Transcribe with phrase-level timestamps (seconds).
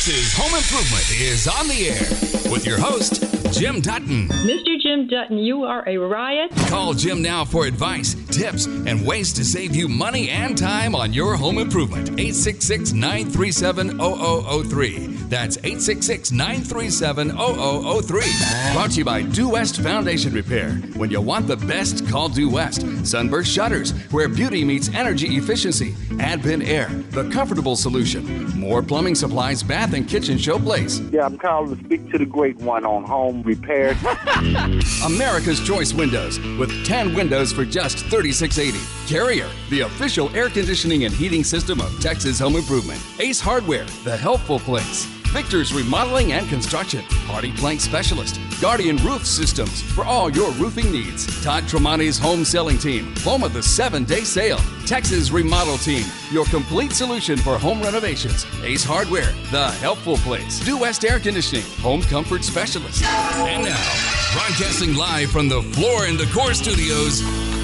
[0.00, 4.28] Texas Home Improvement is on the air with your host, Jim Dutton.
[4.28, 4.80] Mr.
[4.80, 6.50] Jim Dutton, you are a riot.
[6.68, 11.12] Call Jim now for advice, tips, and ways to save you money and time on
[11.12, 12.08] your home improvement.
[12.18, 15.19] 866 937 0003.
[15.30, 18.72] That's 866 937 0003.
[18.72, 20.72] Brought to you by Due West Foundation Repair.
[20.96, 22.84] When you want the best, call Due West.
[23.06, 25.94] Sunburst Shutters, where beauty meets energy efficiency.
[26.18, 28.44] Advent Air, the comfortable solution.
[28.58, 31.00] Moore plumbing supplies, bath, and kitchen showplace.
[31.12, 33.96] Yeah, I'm calling to speak to the great one on home repair.
[35.06, 39.08] America's Choice Windows with 10 windows for just $36.80.
[39.08, 43.00] Carrier, the official air conditioning and heating system of Texas Home Improvement.
[43.20, 45.19] Ace Hardware, the helpful place.
[45.30, 51.42] Victor's Remodeling and Construction, Hardie Plank Specialist, Guardian Roof Systems for all your roofing needs.
[51.44, 54.58] Todd Tremonti's Home Selling Team, home of the seven day sale.
[54.86, 58.44] Texas Remodel Team, your complete solution for home renovations.
[58.64, 60.58] Ace Hardware, the helpful place.
[60.64, 63.04] Due West Air Conditioning, Home Comfort Specialist.
[63.04, 67.20] And now, broadcasting live from the Floor and Decor Studios,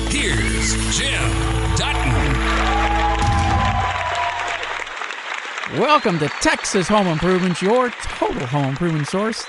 [0.08, 1.20] here's Jim
[1.76, 2.45] Dutton.
[5.72, 9.44] Welcome to Texas Home Improvement, your total home improvement source.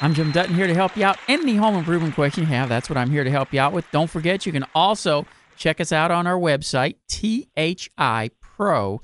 [0.00, 1.16] I'm Jim Dutton here to help you out.
[1.28, 3.88] Any home improvement question you have, that's what I'm here to help you out with.
[3.92, 9.00] Don't forget, you can also check us out on our website, thipro.com.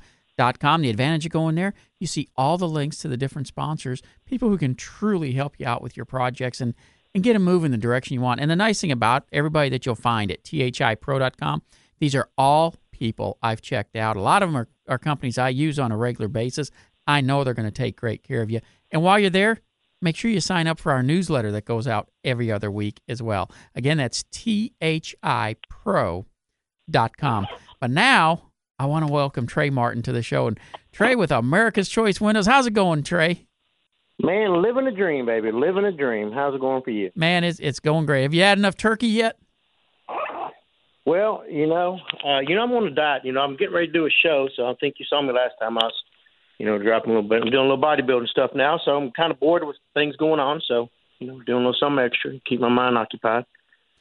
[0.83, 4.49] The advantage of going there, you see all the links to the different sponsors, people
[4.49, 6.75] who can truly help you out with your projects and,
[7.15, 8.41] and get them moving the direction you want.
[8.41, 11.63] And the nice thing about everybody that you'll find at thipro.com,
[12.01, 14.17] these are all people I've checked out.
[14.17, 16.71] A lot of them are, are companies I use on a regular basis.
[17.07, 18.61] I know they're going to take great care of you.
[18.91, 19.61] And while you're there,
[20.03, 23.23] make sure you sign up for our newsletter that goes out every other week as
[23.23, 23.51] well.
[23.75, 26.27] Again, that's thipro.com.
[27.81, 28.43] But now
[28.79, 30.49] I want to welcome Trey Martin to the show.
[30.49, 30.59] And
[30.93, 32.47] Trey with America's Choice Windows.
[32.47, 33.47] How's it going, Trey?
[34.23, 35.53] Man, living a dream, baby.
[35.53, 36.33] Living a dream.
[36.33, 37.11] How's it going for you?
[37.15, 38.23] Man, it's, it's going great.
[38.23, 39.37] Have you had enough turkey yet?
[41.07, 43.25] Well, you know, uh, you know, I'm on a diet.
[43.25, 45.33] You know, I'm getting ready to do a show, so I think you saw me
[45.33, 45.79] last time.
[45.79, 45.95] I was,
[46.59, 47.43] you know, dropping a little bit.
[47.43, 50.41] I'm doing a little bodybuilding stuff now, so I'm kind of bored with things going
[50.41, 50.61] on.
[50.67, 50.89] So,
[51.21, 53.45] you know, doing a little something extra, keep my mind occupied.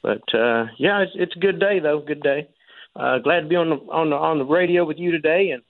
[0.02, 2.00] But uh, yeah, it's, it's a good day though.
[2.04, 2.48] Good day.
[2.96, 5.62] Uh, glad to be on the on the on the radio with you today, and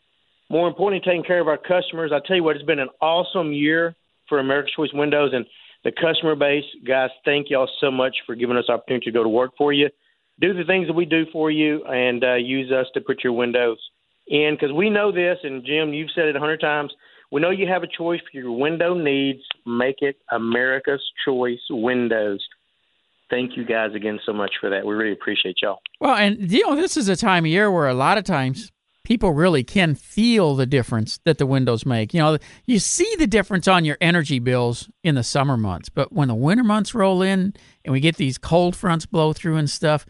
[0.48, 2.12] more importantly, taking care of our customers.
[2.14, 3.94] I tell you what, it's been an awesome year
[4.26, 5.44] for America's Choice Windows and
[5.84, 6.64] the customer base.
[6.86, 9.91] Guys, thank y'all so much for giving us opportunity to go to work for you
[10.41, 13.32] do the things that we do for you and uh, use us to put your
[13.32, 13.78] windows
[14.26, 14.56] in.
[14.58, 16.92] Because we know this and jim you've said it a hundred times
[17.32, 19.42] we know you have a choice for your window needs.
[19.66, 22.44] Make it america's choice windows.
[23.28, 24.86] Thank you guys again so much for that.
[24.86, 25.78] We really appreciate y'all.
[26.00, 28.72] Well and you know this is a time of year where a lot of times
[29.04, 32.12] people really can feel the difference that the windows make.
[32.12, 36.12] You know you see the difference on your energy bills in the summer months but
[36.12, 37.54] when the winter months roll in
[37.84, 40.04] and we get these cold fronts blow through and stuff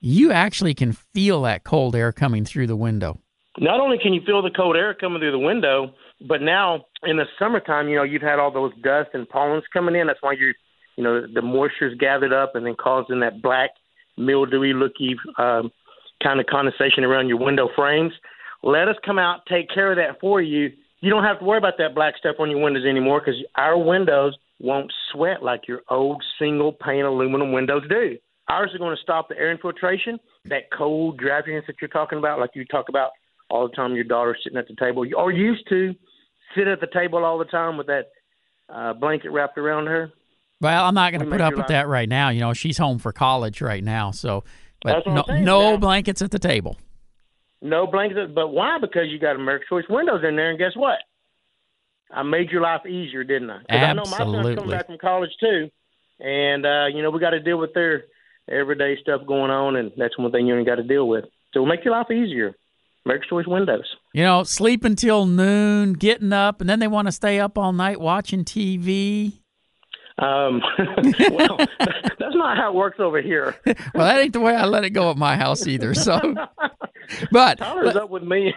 [0.00, 3.20] you actually can feel that cold air coming through the window.
[3.58, 5.92] Not only can you feel the cold air coming through the window,
[6.26, 9.96] but now in the summertime, you know, you've had all those dust and pollens coming
[9.96, 10.06] in.
[10.06, 10.54] That's why you're,
[10.96, 13.70] you know, the moisture's gathered up and then causing that black,
[14.16, 15.70] mildewy looky um,
[16.22, 18.12] kind of condensation around your window frames.
[18.62, 20.70] Let us come out, take care of that for you.
[21.00, 23.78] You don't have to worry about that black stuff on your windows anymore because our
[23.78, 28.18] windows won't sweat like your old single pane aluminum windows do.
[28.48, 32.38] Ours are going to stop the air infiltration, that cold draftiness that you're talking about,
[32.38, 33.10] like you talk about
[33.50, 33.94] all the time.
[33.94, 35.94] Your daughter sitting at the table, or used to
[36.56, 38.10] sit at the table all the time with that
[38.68, 40.12] uh, blanket wrapped around her.
[40.60, 41.68] Well, I'm not going to put up with life.
[41.68, 42.30] that right now.
[42.30, 44.44] You know, she's home for college right now, so
[44.82, 46.76] but no, no blankets at the table.
[47.60, 48.78] No blankets, but why?
[48.80, 50.98] Because you got American Choice windows in there, and guess what?
[52.10, 53.58] I made your life easier, didn't I?
[53.58, 55.70] Because I know my son's coming back from college too,
[56.20, 58.04] and uh, you know we got to deal with their
[58.50, 61.24] everyday stuff going on, and that's one thing you ain't got to deal with.
[61.52, 62.54] So it'll make your life easier.
[63.04, 63.84] America's Choice Windows.
[64.12, 67.72] You know, sleep until noon, getting up, and then they want to stay up all
[67.72, 69.32] night watching TV.
[70.18, 70.60] Um,
[71.30, 73.56] well, that's not how it works over here.
[73.66, 75.94] well, that ain't the way I let it go at my house either.
[75.94, 76.34] So,
[77.30, 78.52] but Tyler's up with me.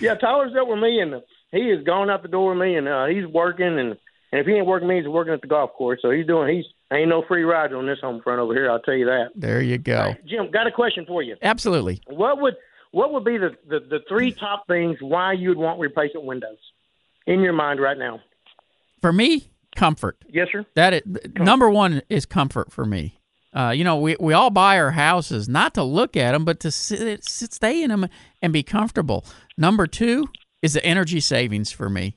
[0.00, 1.22] yeah, Tyler's up with me, and
[1.52, 3.96] he is gone out the door with me, and uh, he's working, and
[4.36, 6.00] and if he ain't working, me, he's working at the golf course.
[6.02, 8.70] So he's doing he's Ain't no free rides on this home front over here.
[8.70, 9.30] I'll tell you that.
[9.34, 10.50] There you go, right, Jim.
[10.52, 11.34] Got a question for you.
[11.42, 12.00] Absolutely.
[12.06, 12.54] What would
[12.92, 16.58] what would be the, the the three top things why you'd want replacement windows
[17.26, 18.20] in your mind right now?
[19.02, 20.16] For me, comfort.
[20.28, 20.64] Yes, sir.
[20.76, 21.02] That is,
[21.34, 23.18] number one is comfort for me.
[23.52, 26.60] Uh, you know, we, we all buy our houses not to look at them, but
[26.60, 28.06] to sit, sit, stay in them
[28.42, 29.24] and be comfortable.
[29.56, 30.26] Number two
[30.60, 32.16] is the energy savings for me.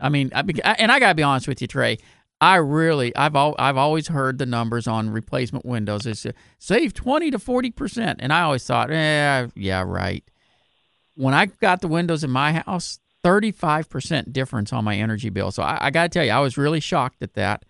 [0.00, 0.42] I mean, I,
[0.78, 1.98] and I got to be honest with you, Trey.
[2.40, 6.04] I really, I've al- I've always heard the numbers on replacement windows.
[6.04, 10.24] It's uh, save twenty to forty percent, and I always thought, eh, yeah, right.
[11.14, 15.30] When I got the windows in my house, thirty five percent difference on my energy
[15.30, 15.52] bill.
[15.52, 17.64] So I, I got to tell you, I was really shocked at that.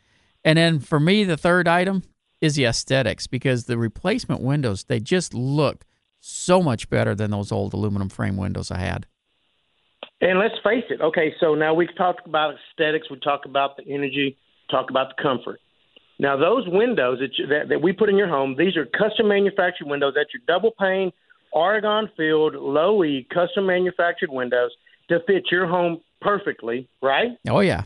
[0.44, 2.02] And then for me, the third item
[2.40, 5.84] is the aesthetics because the replacement windows they just look
[6.20, 9.06] so much better than those old aluminum frame windows I had.
[10.20, 11.00] And let's face it.
[11.00, 13.10] Okay, so now we've talked about aesthetics.
[13.10, 14.38] We talk about the energy.
[14.70, 15.60] Talk about the comfort.
[16.18, 19.28] Now, those windows that, you, that, that we put in your home, these are custom
[19.28, 20.14] manufactured windows.
[20.16, 21.12] That's your double pane,
[21.52, 24.70] argon filled, low E, custom manufactured windows
[25.08, 27.30] to fit your home perfectly, right?
[27.48, 27.82] Oh, yeah.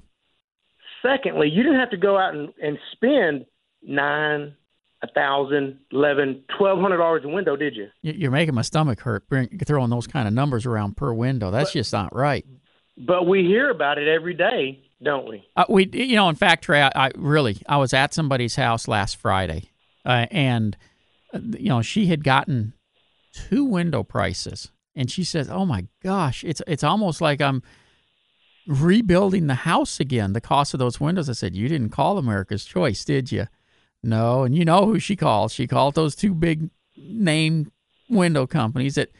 [1.02, 3.46] Secondly, you didn't have to go out and, and spend
[3.82, 4.54] nine,
[5.02, 7.88] a thousand, eleven, twelve hundred dollars a window, did you?
[8.02, 11.50] You're making my stomach hurt bring, throwing those kind of numbers around per window.
[11.50, 12.44] That's but, just not right.
[12.96, 15.46] But we hear about it every day, don't we?
[15.56, 18.88] Uh, we, you know, in fact, Trey, I, I, really, I was at somebody's house
[18.88, 19.70] last Friday,
[20.04, 20.76] uh, and
[21.32, 22.72] uh, you know, she had gotten
[23.32, 27.62] two window prices, and she says, "Oh my gosh, it's it's almost like I'm."
[28.70, 30.34] rebuilding the house again.
[30.34, 31.30] The cost of those windows.
[31.30, 33.46] I said, You didn't call America's Choice, did you?
[34.02, 34.44] No.
[34.44, 35.50] And you know who she called.
[35.50, 37.70] She called those two big name
[38.08, 39.10] window companies that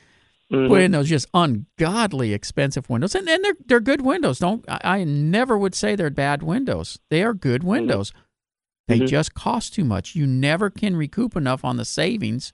[0.53, 0.69] mm-hmm.
[0.69, 3.15] put in those just ungodly expensive windows.
[3.15, 4.39] And, and they're, they're good windows.
[4.39, 6.99] Don't I, I never would say they're bad windows.
[7.11, 7.71] They are good mm-hmm.
[7.71, 8.11] windows.
[8.11, 8.21] Mm-hmm.
[8.89, 9.07] They mm-hmm.
[9.07, 10.15] just cost too much.
[10.15, 12.53] You never can recoup enough on the savings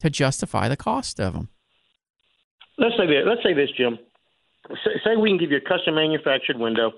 [0.00, 1.48] to justify the cost of them.
[2.78, 3.22] Let's say this.
[3.24, 3.98] Let's say this, Jim
[5.04, 6.92] say we can give you a custom manufactured window,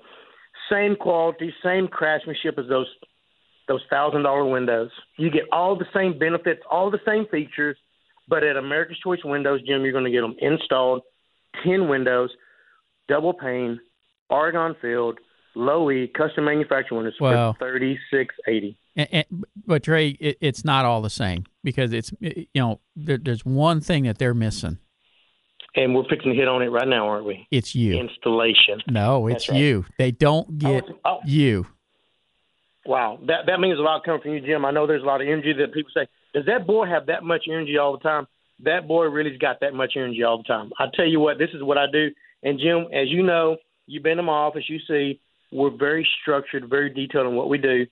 [0.69, 2.87] same quality, same craftsmanship as those
[3.67, 4.91] those thousand dollar windows.
[5.17, 7.77] You get all the same benefits, all the same features,
[8.27, 11.01] but at America's Choice Windows, Jim, you're going to get them installed,
[11.63, 12.29] ten windows,
[13.07, 13.79] double pane,
[14.29, 15.19] argon filled,
[15.55, 18.77] low E, custom manufactured windows well, for thirty six eighty.
[19.65, 23.81] But Trey, it, it's not all the same because it's you know there, there's one
[23.81, 24.77] thing that they're missing
[25.75, 27.47] and we're fixing to hit on it right now, aren't we?
[27.51, 27.99] It's you.
[27.99, 28.81] Installation.
[28.89, 29.59] No, it's right.
[29.59, 29.85] you.
[29.97, 31.19] They don't get oh, oh.
[31.25, 31.67] you.
[32.85, 34.63] Wow, that that means a lot coming from you, Jim.
[34.63, 36.07] I know there's a lot of energy that people say.
[36.33, 38.27] Does that boy have that much energy all the time?
[38.63, 40.71] That boy really's got that much energy all the time.
[40.79, 42.09] I tell you what, this is what I do.
[42.43, 44.65] And Jim, as you know, you've been in my office.
[44.69, 45.19] You see,
[45.51, 47.85] we're very structured, very detailed in what we do.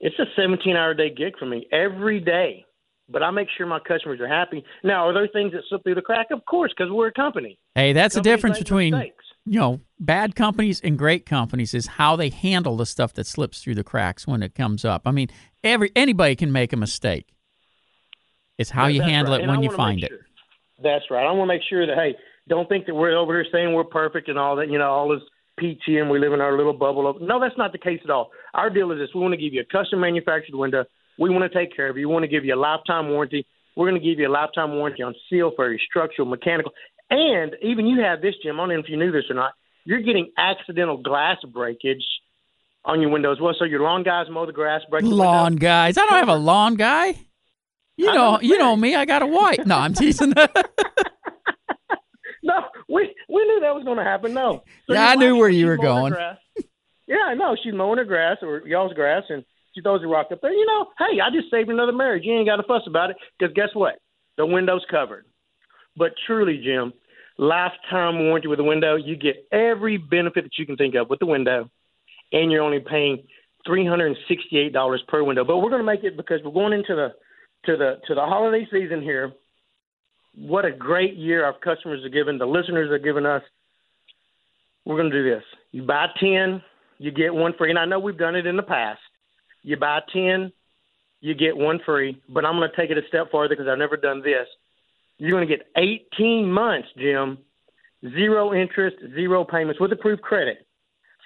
[0.00, 2.64] It's a 17-hour day gig for me every day
[3.10, 4.64] but I make sure my customers are happy.
[4.84, 6.28] Now, are there things that slip through the crack?
[6.30, 7.58] Of course, because we're a company.
[7.74, 9.24] Hey, that's the difference between mistakes.
[9.46, 13.62] You know bad companies and great companies is how they handle the stuff that slips
[13.62, 15.02] through the cracks when it comes up.
[15.06, 15.28] I mean,
[15.64, 17.34] every anybody can make a mistake.
[18.58, 19.40] It's how yeah, you handle right.
[19.40, 20.12] it and when you find it.
[20.82, 21.26] That's right.
[21.26, 22.16] I want to make sure that hey,
[22.48, 24.68] don't think that we're over here saying we're perfect and all that.
[24.70, 25.22] You know, all this
[25.58, 27.08] peachy and we live in our little bubble.
[27.08, 28.30] Of, no, that's not the case at all.
[28.54, 30.84] Our deal is this: we want to give you a custom manufactured window
[31.20, 32.08] we want to take care of you.
[32.08, 33.46] We want to give you a lifetime warranty.
[33.76, 36.72] We're going to give you a lifetime warranty on seal for your structural, mechanical,
[37.10, 38.58] and even you have this, Jim.
[38.58, 39.52] I don't know if you knew this or not.
[39.84, 42.04] You're getting accidental glass breakage
[42.84, 43.54] on your window as well.
[43.58, 45.98] So your lawn guys mow the grass, break the lawn guys.
[45.98, 47.18] I don't have a lawn guy.
[47.96, 48.94] You know, you know me.
[48.94, 49.66] I got a white.
[49.66, 50.30] No, I'm teasing.
[52.42, 52.54] no,
[52.88, 54.32] we we knew that was going to happen.
[54.32, 54.62] No.
[54.86, 56.14] So yeah, I knew where you were going.
[57.06, 57.56] Yeah, I know.
[57.62, 60.52] She's mowing her grass or y'all's grass, and she throws a rock up there.
[60.52, 62.22] You know, hey, I just saved another marriage.
[62.24, 63.96] You ain't got to fuss about it because guess what?
[64.38, 65.26] The window's covered.
[65.96, 66.94] But truly, Jim,
[67.40, 71.18] lifetime warranty with the window, you get every benefit that you can think of with
[71.18, 71.70] the window,
[72.32, 73.24] and you're only paying
[73.66, 75.44] three hundred and sixty-eight dollars per window.
[75.44, 77.08] But we're going to make it because we're going into the
[77.64, 79.32] to the to the holiday season here.
[80.36, 83.42] What a great year our customers are giving, the listeners are giving us.
[84.84, 85.42] We're going to do this.
[85.72, 86.62] You buy ten,
[86.98, 89.00] you get one free, and I know we've done it in the past.
[89.62, 90.52] You buy 10,
[91.20, 92.20] you get one free.
[92.28, 94.46] But I'm going to take it a step farther because I've never done this.
[95.20, 97.38] You're going to get 18 months, Jim,
[98.02, 100.66] zero interest, zero payments with approved credit.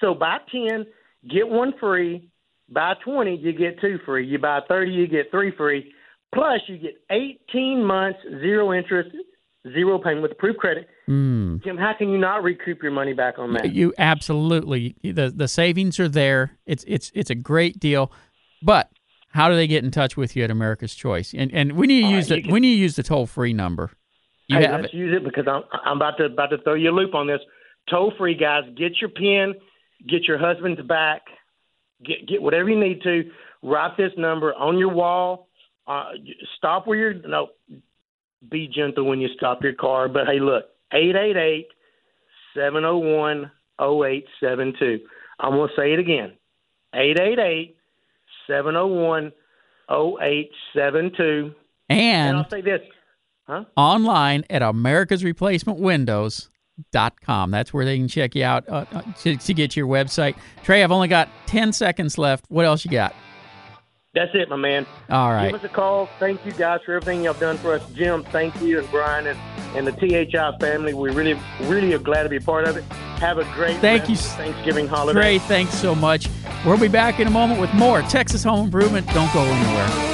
[0.00, 0.84] So buy 10,
[1.30, 2.28] get one free.
[2.68, 4.26] Buy 20, you get two free.
[4.26, 5.92] You buy 30, you get three free.
[6.34, 9.10] Plus, you get 18 months, zero interest,
[9.72, 10.88] zero payment with approved credit.
[11.08, 11.62] Mm.
[11.62, 13.72] Jim, how can you not recoup your money back on that?
[13.72, 16.58] You absolutely the the savings are there.
[16.66, 18.10] It's it's it's a great deal,
[18.62, 18.90] but
[19.34, 21.34] how do they get in touch with you at America's Choice?
[21.36, 23.02] And and we need to All use right, the can, we need to use the
[23.02, 23.90] toll free number.
[24.46, 24.96] You hey, let's it.
[24.96, 27.40] use it because I'm I'm about to about to throw you a loop on this.
[27.90, 28.62] Toll free, guys.
[28.76, 29.54] Get your pen.
[30.08, 31.22] Get your husband's back.
[32.04, 33.28] Get get whatever you need to.
[33.64, 35.48] Write this number on your wall.
[35.86, 36.10] Uh,
[36.56, 37.48] stop where you're no
[38.48, 40.08] be gentle when you stop your car.
[40.08, 41.66] But hey, look, 888
[42.54, 43.50] 701
[43.80, 45.00] 0872.
[45.40, 46.34] I'm going to say it again
[46.94, 47.76] 888
[48.46, 49.32] 701
[49.90, 51.52] 0872.
[51.88, 52.80] And I'll say this.
[53.46, 53.64] Huh?
[53.76, 57.50] online at americasreplacementwindows.com.
[57.50, 60.34] That's where they can check you out uh, uh, to, to get your website.
[60.62, 62.46] Trey, I've only got 10 seconds left.
[62.48, 63.14] What else you got?
[64.14, 64.86] That's it, my man.
[65.10, 65.50] All right.
[65.50, 66.08] Give us a call.
[66.20, 67.82] Thank you guys for everything y'all done for us.
[67.94, 69.38] Jim, thank you, and Brian and,
[69.76, 70.94] and the THI family.
[70.94, 72.84] We really, really are glad to be a part of it.
[73.18, 75.18] Have a great Thank you, Thanksgiving holiday.
[75.18, 75.42] Great.
[75.42, 76.28] thanks so much.
[76.64, 79.06] We'll be back in a moment with more Texas Home Improvement.
[79.08, 80.13] Don't go anywhere.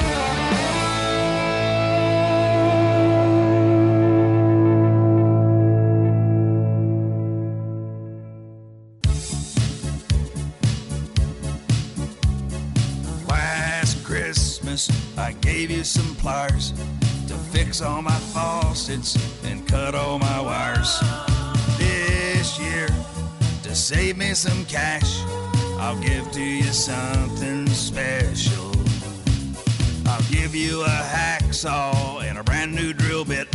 [17.71, 20.99] Fix all my faucets and cut all my wires.
[21.77, 22.89] This year,
[23.63, 25.21] to save me some cash,
[25.79, 28.71] I'll give to you something special.
[30.05, 33.47] I'll give you a hacksaw and a brand new drill bit,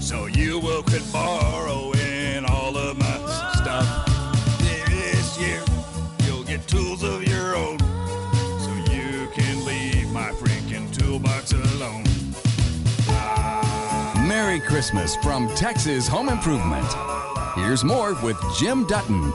[0.00, 1.95] so you will quit borrowing
[14.76, 16.86] Christmas from Texas Home Improvement.
[17.54, 19.32] Here's more with Jim Dutton.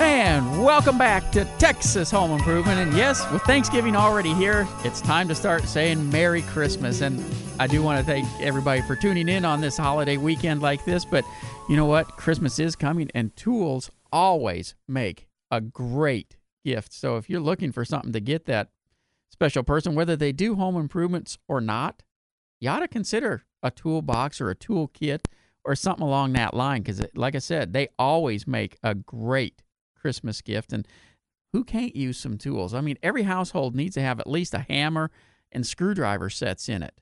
[0.00, 2.80] And welcome back to Texas Home Improvement.
[2.80, 7.02] And yes, with Thanksgiving already here, it's time to start saying Merry Christmas.
[7.02, 7.24] And
[7.60, 11.04] I do want to thank everybody for tuning in on this holiday weekend like this.
[11.04, 11.24] But
[11.68, 12.16] you know what?
[12.16, 16.94] Christmas is coming, and tools always make a great gift.
[16.94, 18.70] So if you're looking for something to get that
[19.30, 22.02] special person, whether they do home improvements or not,
[22.64, 25.26] you ought to consider a toolbox or a toolkit
[25.64, 26.80] or something along that line.
[26.82, 29.62] Because, like I said, they always make a great
[29.94, 30.72] Christmas gift.
[30.72, 30.88] And
[31.52, 32.72] who can't use some tools?
[32.72, 35.10] I mean, every household needs to have at least a hammer
[35.52, 36.94] and screwdriver sets in it,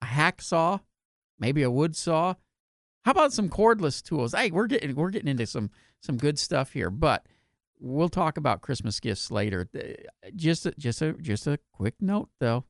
[0.00, 0.80] a hacksaw,
[1.38, 2.34] maybe a wood saw.
[3.04, 4.32] How about some cordless tools?
[4.34, 5.70] Hey, we're getting we're getting into some
[6.00, 7.26] some good stuff here, but
[7.78, 9.68] we'll talk about Christmas gifts later.
[10.34, 12.64] Just a, just a just a quick note though,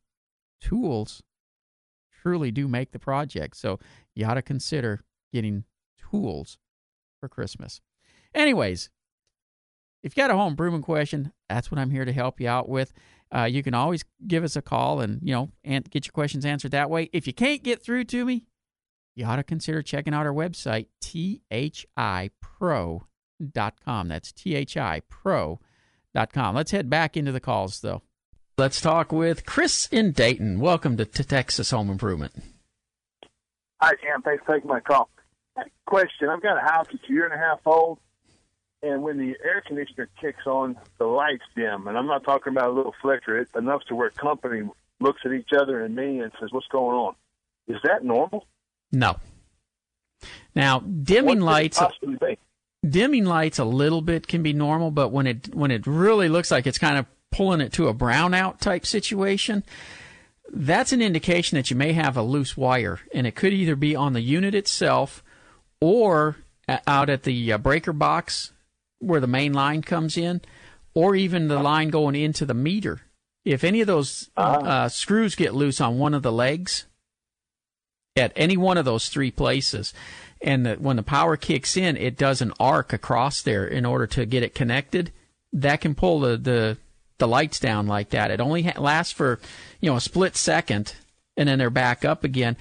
[0.61, 1.23] tools
[2.25, 3.79] truly do make the project, so
[4.15, 5.65] you ought to consider getting
[6.11, 6.59] tools
[7.21, 7.81] for Christmas.
[8.35, 8.91] Anyways,
[10.03, 12.69] if you got a home improvement question, that's what I'm here to help you out
[12.69, 12.93] with.
[13.35, 16.45] Uh, you can always give us a call and you know and get your questions
[16.45, 17.09] answered that way.
[17.13, 18.45] If you can't get through to me,
[19.17, 23.01] you ought to consider checking out our website thipro.com.
[24.09, 25.59] That's thipro.com.
[26.55, 28.03] Let's head back into the calls though.
[28.57, 30.61] Let's talk with Chris in Dayton.
[30.61, 32.35] Welcome to, to Texas Home Improvement.
[33.81, 34.23] Hi, Cam.
[34.23, 35.11] Thanks for taking my call.
[35.87, 37.99] Question: I've got a house that's a year and a half old,
[38.81, 41.89] and when the air conditioner kicks on, the lights dim.
[41.89, 44.69] And I'm not talking about a little flicker; it's enough to where company
[45.01, 47.17] looks at each other and me and says, "What's going on?"
[47.67, 48.47] Is that normal?
[48.93, 49.17] No.
[50.55, 52.41] Now, dimming What could it lights
[52.89, 56.51] dimming lights a little bit can be normal, but when it when it really looks
[56.51, 59.65] like it's kind of pulling it to a brownout type situation,
[60.53, 63.97] that's an indication that you may have a loose wire, and it could either be
[63.97, 65.23] on the unit itself
[65.81, 66.37] or
[66.87, 68.53] out at the uh, breaker box
[69.01, 70.41] where the main line comes in,
[70.95, 73.01] or even the line going into the meter.
[73.45, 76.87] If any of those uh, screws get loose on one of the legs,
[78.17, 79.93] at any one of those three places.
[80.41, 84.07] And the, when the power kicks in, it does an arc across there in order
[84.09, 85.13] to get it connected.
[85.53, 86.79] That can pull the, the,
[87.19, 88.31] the lights down like that.
[88.31, 89.41] It only ha- lasts for,
[89.81, 90.95] you know, a split second
[91.37, 92.57] and then they're back up again.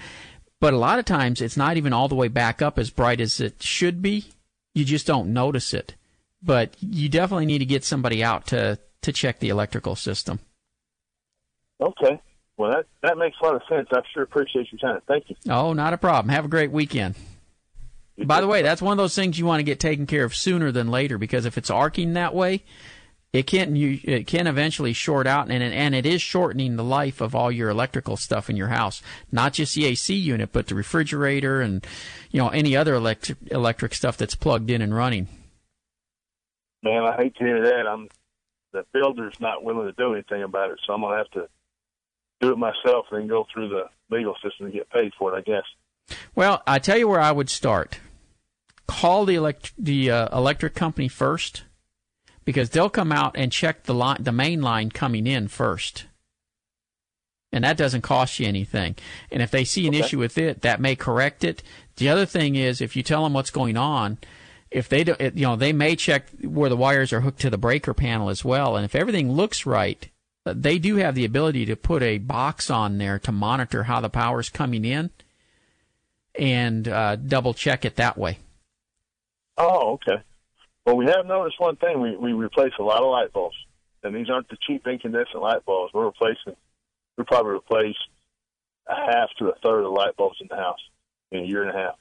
[0.59, 3.19] But a lot of times it's not even all the way back up as bright
[3.19, 4.25] as it should be.
[4.73, 5.95] You just don't notice it.
[6.41, 10.39] But you definitely need to get somebody out to, to check the electrical system.
[11.81, 12.19] Okay.
[12.57, 13.87] Well, that that makes a lot of sense.
[13.91, 15.01] I sure appreciate your time.
[15.07, 15.35] Thank you.
[15.49, 16.33] Oh, not a problem.
[16.33, 17.15] Have a great weekend.
[18.17, 20.35] By the way, that's one of those things you want to get taken care of
[20.35, 22.63] sooner than later because if it's arcing that way,
[23.33, 26.83] it can you it can eventually short out and it- and it is shortening the
[26.83, 30.67] life of all your electrical stuff in your house, not just the AC unit, but
[30.67, 31.85] the refrigerator and
[32.31, 35.27] you know any other electric electric stuff that's plugged in and running.
[36.83, 37.87] Man, I hate to hear that.
[37.87, 38.07] I'm
[38.71, 41.47] the builder's not willing to do anything about it, so I'm gonna have to
[42.41, 45.37] do it myself and then go through the legal system to get paid for it.
[45.37, 46.17] I guess.
[46.35, 47.99] Well, I tell you where I would start.
[48.85, 51.63] Call the elect- the uh, electric company first,
[52.45, 56.05] because they'll come out and check the line, the main line coming in first,
[57.51, 58.95] and that doesn't cost you anything.
[59.31, 59.99] And if they see an Okay.
[59.99, 61.61] issue with it, that may correct it.
[61.97, 64.17] The other thing is if you tell them what's going on,
[64.71, 67.57] if they don't, you know, they may check where the wires are hooked to the
[67.59, 68.75] breaker panel as well.
[68.75, 70.09] And if everything looks right,
[70.47, 74.01] uh, they do have the ability to put a box on there to monitor how
[74.01, 75.11] the power's coming in
[76.33, 78.39] and uh, double check it that way.
[79.59, 80.23] Oh, okay.
[80.85, 82.01] Well, we have noticed one thing.
[82.01, 83.55] We we replace a lot of light bulbs,
[84.03, 85.93] and these aren't the cheap incandescent light bulbs.
[85.93, 86.55] We're replacing.
[87.17, 87.95] We probably replace
[88.87, 90.79] a half to a third of the light bulbs in the house
[91.31, 91.95] in a year and a half.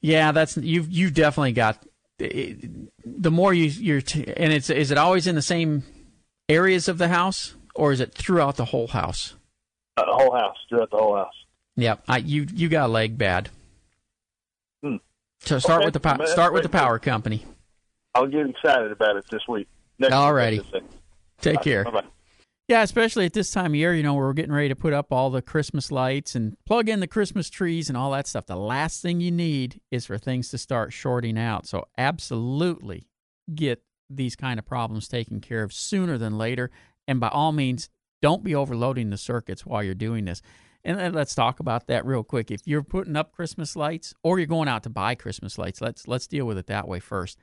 [0.00, 1.84] Yeah, that's you've you've definitely got
[2.18, 5.84] the more you you're t- and it's is it always in the same
[6.48, 9.34] areas of the house or is it throughout the whole house?
[9.96, 11.34] Uh, the whole house, throughout the whole house.
[11.76, 13.50] Yep, I, you you got a leg bad.
[14.82, 14.96] Hmm.
[15.44, 17.44] So start Okay, with the man, start with the power company.
[18.14, 19.68] I'll get excited about it this week.
[19.98, 20.72] Next Alrighty.
[20.72, 20.82] week.
[21.40, 21.84] Take care.
[21.84, 22.04] Bye bye.
[22.68, 25.12] Yeah, especially at this time of year, you know, we're getting ready to put up
[25.12, 28.46] all the Christmas lights and plug in the Christmas trees and all that stuff.
[28.46, 31.66] The last thing you need is for things to start shorting out.
[31.66, 33.08] So, absolutely
[33.52, 36.70] get these kind of problems taken care of sooner than later.
[37.08, 37.88] And by all means,
[38.20, 40.40] don't be overloading the circuits while you're doing this.
[40.84, 42.50] And let's talk about that real quick.
[42.50, 46.08] If you're putting up Christmas lights or you're going out to buy Christmas lights, let's
[46.08, 47.38] let's deal with it that way first.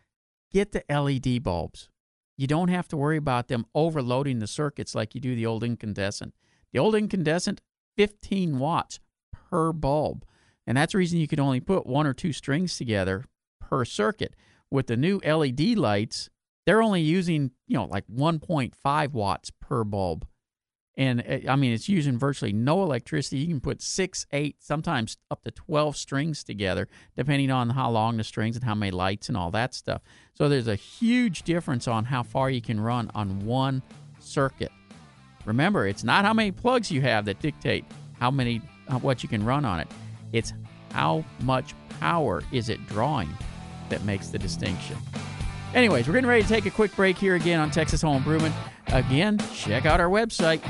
[0.51, 1.89] Get the LED bulbs.
[2.37, 5.63] You don't have to worry about them overloading the circuits like you do the old
[5.63, 6.33] incandescent.
[6.71, 7.61] The old incandescent,
[7.97, 8.99] 15 watts
[9.31, 10.25] per bulb.
[10.65, 13.25] And that's the reason you could only put one or two strings together
[13.59, 14.35] per circuit.
[14.71, 16.29] With the new LED lights,
[16.65, 20.27] they're only using, you know, like 1.5 watts per bulb.
[20.99, 23.37] And uh, I mean, it's using virtually no electricity.
[23.37, 28.17] You can put six, eight, sometimes up to 12 strings together, depending on how long
[28.17, 30.01] the strings and how many lights and all that stuff.
[30.33, 33.81] So there's a huge difference on how far you can run on one
[34.19, 34.73] circuit.
[35.45, 37.85] Remember, it's not how many plugs you have that dictate
[38.19, 38.57] how many,
[38.99, 39.87] what you can run on it.
[40.33, 40.51] It's
[40.91, 43.29] how much power is it drawing
[43.87, 44.97] that makes the distinction.
[45.73, 48.55] Anyways, we're getting ready to take a quick break here again on Texas Home Improvement.
[48.87, 50.61] Again, check out our website,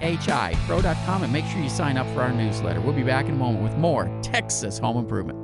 [0.00, 2.80] thipro.com, and make sure you sign up for our newsletter.
[2.80, 5.38] We'll be back in a moment with more Texas Home Improvement.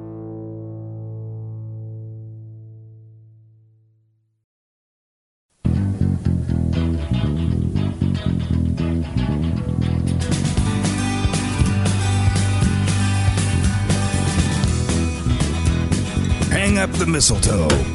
[16.51, 17.94] Hang up the mistletoe.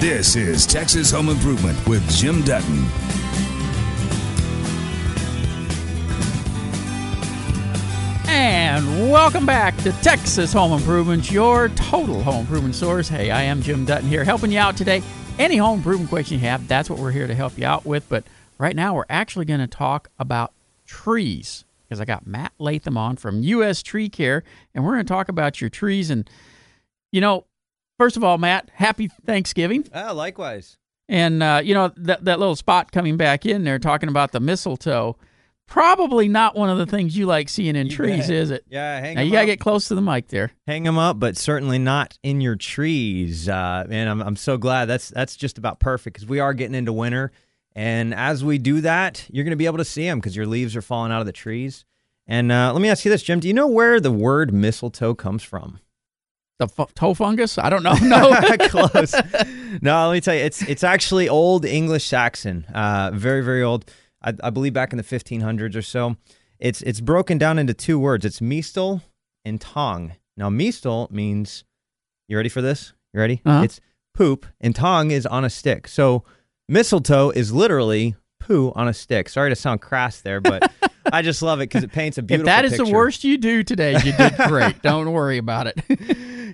[0.00, 2.86] This is Texas Home Improvement with Jim Dutton.
[8.26, 13.10] And welcome back to Texas Home Improvement, your total home improvement source.
[13.10, 15.02] Hey, I am Jim Dutton here helping you out today.
[15.38, 18.08] Any home improvement question you have, that's what we're here to help you out with.
[18.08, 18.24] But
[18.56, 20.54] right now, we're actually going to talk about
[20.86, 23.82] trees because I got Matt Latham on from U.S.
[23.82, 26.08] Tree Care, and we're going to talk about your trees.
[26.08, 26.30] And,
[27.12, 27.44] you know,
[28.00, 29.86] first of all, Matt, happy Thanksgiving.
[29.92, 30.78] Ah, likewise.
[31.06, 34.40] And uh, you know that that little spot coming back in there talking about the
[34.40, 35.16] mistletoe.
[35.66, 38.30] Probably not one of the things you like seeing in You trees, bet.
[38.36, 38.64] is it?
[38.68, 39.46] Yeah, hang Now you gotta up.
[39.46, 40.50] get close to the mic there.
[40.66, 43.48] Hang them up, but certainly not in your trees.
[43.48, 46.74] Uh, and I'm, I'm so glad that's that's just about perfect because we are getting
[46.74, 47.30] into winter,
[47.76, 50.46] and as we do that, you're going to be able to see them because your
[50.46, 51.84] leaves are falling out of the trees.
[52.26, 55.14] And uh, let me ask you this, Jim: Do you know where the word mistletoe
[55.14, 55.78] comes from?
[56.60, 57.56] The fu- toe fungus?
[57.56, 57.94] I don't know.
[58.02, 58.30] No.
[58.30, 59.14] That close.
[59.80, 63.90] No, let me tell you, it's it's actually Old English Saxon, uh, very very old.
[64.22, 66.16] I, I believe back in the 1500s or so.
[66.58, 68.26] It's it's broken down into two words.
[68.26, 69.00] It's mistel
[69.46, 70.12] and tong.
[70.36, 71.64] Now mistel means,
[72.28, 72.92] you ready for this?
[73.14, 73.40] You ready?
[73.46, 73.64] Uh-huh.
[73.64, 73.80] It's
[74.14, 75.88] poop, and tong is on a stick.
[75.88, 76.24] So
[76.68, 79.30] mistletoe is literally poo on a stick.
[79.30, 80.70] Sorry to sound crass there, but
[81.12, 82.46] I just love it because it paints a beautiful.
[82.48, 84.82] if that is the worst you do today, you did great.
[84.82, 85.80] don't worry about it.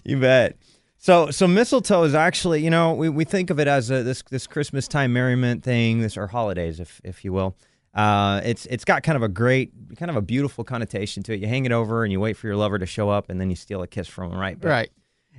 [0.06, 0.56] You bet.
[0.98, 4.22] So, so mistletoe is actually, you know, we, we think of it as a, this
[4.30, 7.56] this Christmas time merriment thing, this or holidays, if if you will.
[7.94, 11.40] Uh, it's it's got kind of a great, kind of a beautiful connotation to it.
[11.40, 13.50] You hang it over and you wait for your lover to show up, and then
[13.50, 14.58] you steal a kiss from him, right?
[14.58, 14.90] But right.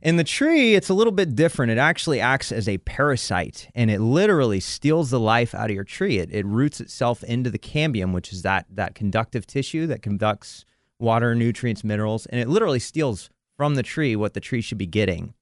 [0.04, 1.72] In the tree, it's a little bit different.
[1.72, 5.84] It actually acts as a parasite, and it literally steals the life out of your
[5.84, 6.20] tree.
[6.20, 10.66] It, it roots itself into the cambium, which is that that conductive tissue that conducts
[11.00, 14.86] water, nutrients, minerals, and it literally steals from the tree what the tree should be
[14.86, 15.34] getting.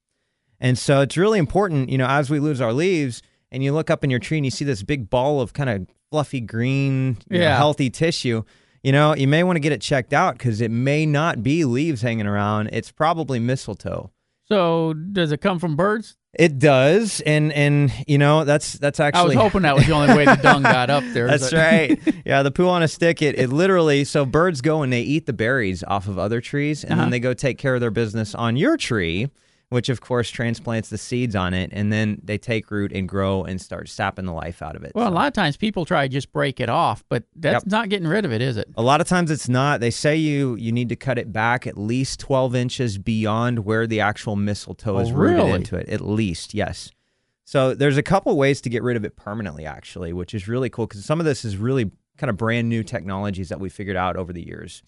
[0.58, 3.90] And so it's really important, you know, as we lose our leaves, and you look
[3.90, 7.18] up in your tree and you see this big ball of kind of fluffy green,
[7.30, 8.42] you know, healthy tissue.
[8.82, 11.64] You know, you may want to get it checked out because it may not be
[11.64, 12.70] leaves hanging around.
[12.72, 14.10] It's probably mistletoe.
[14.44, 16.16] So does it come from birds?
[16.38, 19.20] It does, and and you know that's that's actually.
[19.20, 21.26] I was hoping that was the only way the dung got up there.
[21.28, 21.98] That's but- right.
[22.26, 23.22] Yeah, the poo on a stick.
[23.22, 26.84] It, it literally so birds go and they eat the berries off of other trees,
[26.84, 27.02] and Uh-huh.
[27.02, 29.30] then they go take care of their business on your tree,
[29.70, 33.42] which of course transplants the seeds on it, and then they take root and grow
[33.42, 34.92] and start sapping the life out of it.
[34.94, 37.72] Well, a lot of times people try to just break it off, but that's Yep.
[37.72, 38.68] not getting rid of it, is it?
[38.76, 39.80] A lot of times it's not.
[39.80, 43.86] They say you you need to cut it back at least 12 inches beyond where
[43.86, 45.52] the actual mistletoe Oh, is rooted really?
[45.52, 45.88] into it.
[45.88, 46.90] At least, yes.
[47.44, 50.68] So there's a couple ways to get rid of it permanently, actually, which is really
[50.70, 53.96] cool because some of this is really kind of brand new technologies that we figured
[53.96, 54.82] out over the years.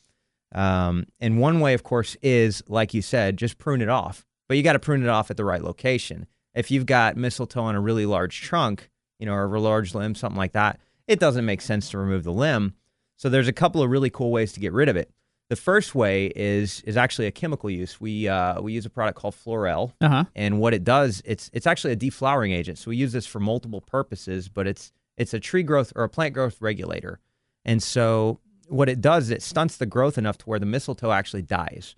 [0.55, 4.25] Um, and one way, of course, is like you said, just prune it off.
[4.49, 6.27] But you got to prune it off at the right location.
[6.55, 10.15] If you've got mistletoe on a really large trunk, you know, or a large limb,
[10.15, 12.75] something like that, it doesn't make sense to remove the limb.
[13.17, 15.11] So there's a couple of really cool ways to get rid of it.
[15.51, 17.99] The first way is is actually a chemical use.
[18.01, 20.25] We uh, we use a product called Florel, Uh huh.
[20.37, 22.77] and what it does, it's it's actually a deflowering agent.
[22.79, 26.09] So we use this for multiple purposes, but it's it's a tree growth or a
[26.09, 27.19] plant growth regulator.
[27.65, 31.43] And so what it does, it stunts the growth enough to where the mistletoe actually
[31.43, 31.97] dies.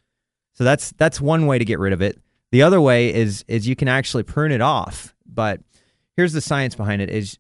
[0.55, 2.19] So that's that's one way to get rid of it.
[2.53, 5.15] The other way is is you can actually prune it off.
[5.27, 5.61] But
[6.17, 7.39] here's the science behind it: is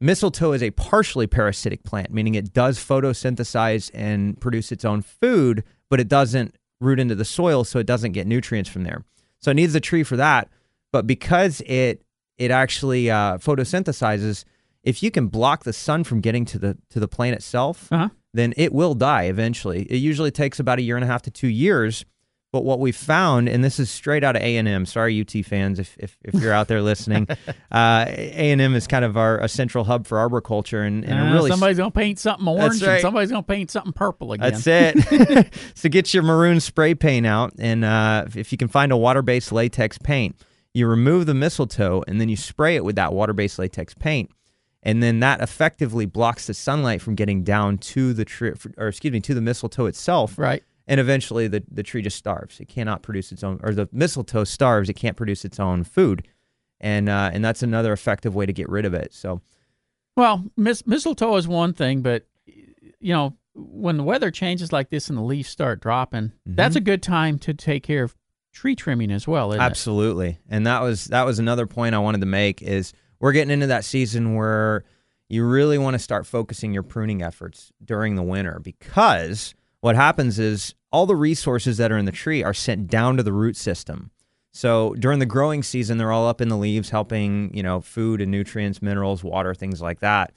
[0.00, 5.64] mistletoe is a partially parasitic plant, meaning it does photosynthesize and produce its own food,
[5.90, 9.04] but it doesn't root into the soil, so it doesn't get nutrients from there.
[9.38, 10.48] So it needs the tree for that.
[10.92, 12.02] But because it
[12.38, 14.44] it actually uh, photosynthesizes,
[14.82, 18.08] if you can block the sun from getting to the to the plant itself, Uh-huh.
[18.32, 19.82] then it will die eventually.
[19.82, 22.04] It usually takes about a year and a half to two years.
[22.54, 24.86] But what we found, and this is straight out of A and M.
[24.86, 27.26] Sorry, UT fans, if, if, if you're out there listening,
[27.72, 31.18] uh, A and M is kind of our a central hub for arboriculture, and, and
[31.18, 34.52] Uh, really somebody's gonna paint something orange, and somebody's gonna paint something purple again.
[34.52, 35.52] that's it.
[35.74, 38.96] so get your maroon spray paint out, and uh, if- if you can find a
[38.96, 40.36] water-based latex paint,
[40.72, 44.30] you remove the mistletoe, and then you spray it with that water-based latex paint,
[44.84, 49.12] and then that effectively blocks the sunlight from getting down to the tree, or excuse
[49.12, 50.38] me, to the mistletoe itself.
[50.38, 50.62] Right.
[50.86, 52.60] And eventually, the the tree just starves.
[52.60, 54.88] It cannot produce its own, or the mistletoe starves.
[54.90, 56.28] It can't produce its own food,
[56.80, 59.14] and uh, and that's another effective way to get rid of it.
[59.14, 59.40] So
[60.16, 62.26] Well, mis- mistletoe is one thing, but
[63.00, 66.54] you know, when the weather changes like this and the leaves start dropping, Mm-hmm.
[66.56, 68.14] that's a good time to take care of
[68.52, 69.64] tree trimming as well, isn't it?
[69.64, 70.38] Absolutely.
[70.50, 73.68] And that was that was another point I wanted to make is we're getting into
[73.68, 74.84] that season where
[75.30, 80.38] you really want to start focusing your pruning efforts during the winter because what happens
[80.38, 83.54] is all the resources that are in the tree are sent down to the root
[83.54, 84.10] system.
[84.50, 88.22] So during the growing season they're all up in the leaves helping, you know, food
[88.22, 90.32] and nutrients, minerals, water, things like that.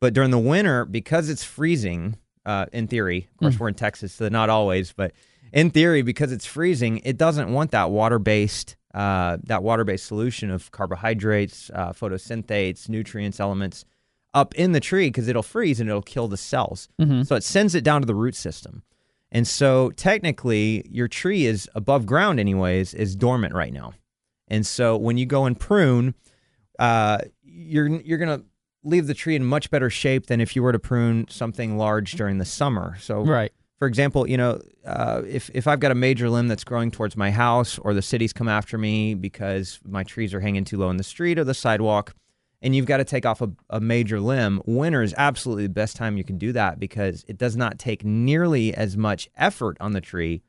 [0.00, 4.12] But during the winter because it's freezing uh, in theory, of course we're in Texas
[4.12, 5.10] so not always, but
[5.52, 10.70] in theory, because it's freezing, it doesn't want that water-based uh, that water-based solution of
[10.70, 13.84] carbohydrates, uh, photosynthates, nutrients, elements
[14.32, 16.88] up in the tree because it'll freeze and it'll kill the cells.
[17.24, 18.84] So it sends it down to the root system.
[19.34, 23.94] And so technically, your tree is above ground, anyways, is dormant right now.
[24.48, 26.14] And so when you go and prune,
[26.78, 28.42] uh, you're you're gonna
[28.84, 32.12] leave the tree in much better shape than if you were to prune something large
[32.12, 32.96] during the summer.
[33.00, 33.52] So Right.
[33.78, 37.16] for example, you know, uh, if if I've got a major limb that's growing towards
[37.16, 40.90] my house, or the city's come after me because my trees are hanging too low
[40.90, 42.14] in the street or the sidewalk,
[42.62, 45.96] and you've got to take off a, a major limb, winter is absolutely the best
[45.96, 49.92] time you can do that because it does not take nearly as much effort on
[49.92, 50.42] the tree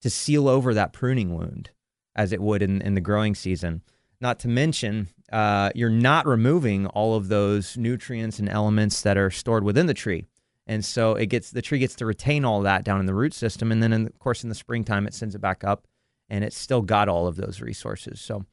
[0.00, 1.70] to seal over that pruning wound
[2.16, 3.82] as it would in, in the growing season.
[4.20, 9.30] Not to mention, uh, you're not removing all of those nutrients and elements that are
[9.30, 10.24] stored within the tree.
[10.66, 13.32] And so it gets the tree gets to retain all that down in the root
[13.32, 15.86] system, and then in, of course in the springtime it sends it back up,
[16.28, 18.20] and it's still got all of those resources.
[18.20, 18.44] So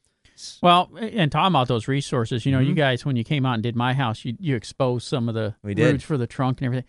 [0.62, 3.62] Well, and talking about those resources, you know, you guys when you came out and
[3.62, 5.66] did my house, you you exposed some of the Mm-hmm.
[5.68, 5.92] We did.
[5.92, 6.88] roots for the trunk and everything.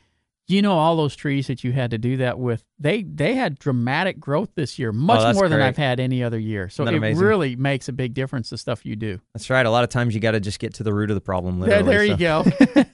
[0.49, 3.59] You know, all those trees that you had to do that with, they they had
[3.59, 5.61] dramatic growth this year, much Oh, more than.
[5.61, 6.69] I've had any other year.
[6.69, 7.21] So it amazing?
[7.25, 9.19] really makes a big difference the stuff you do.
[9.33, 9.65] that's right.
[9.65, 11.59] A lot of times you got to just get to the root of the problem.
[11.59, 12.11] There, there so.
[12.13, 12.45] you go.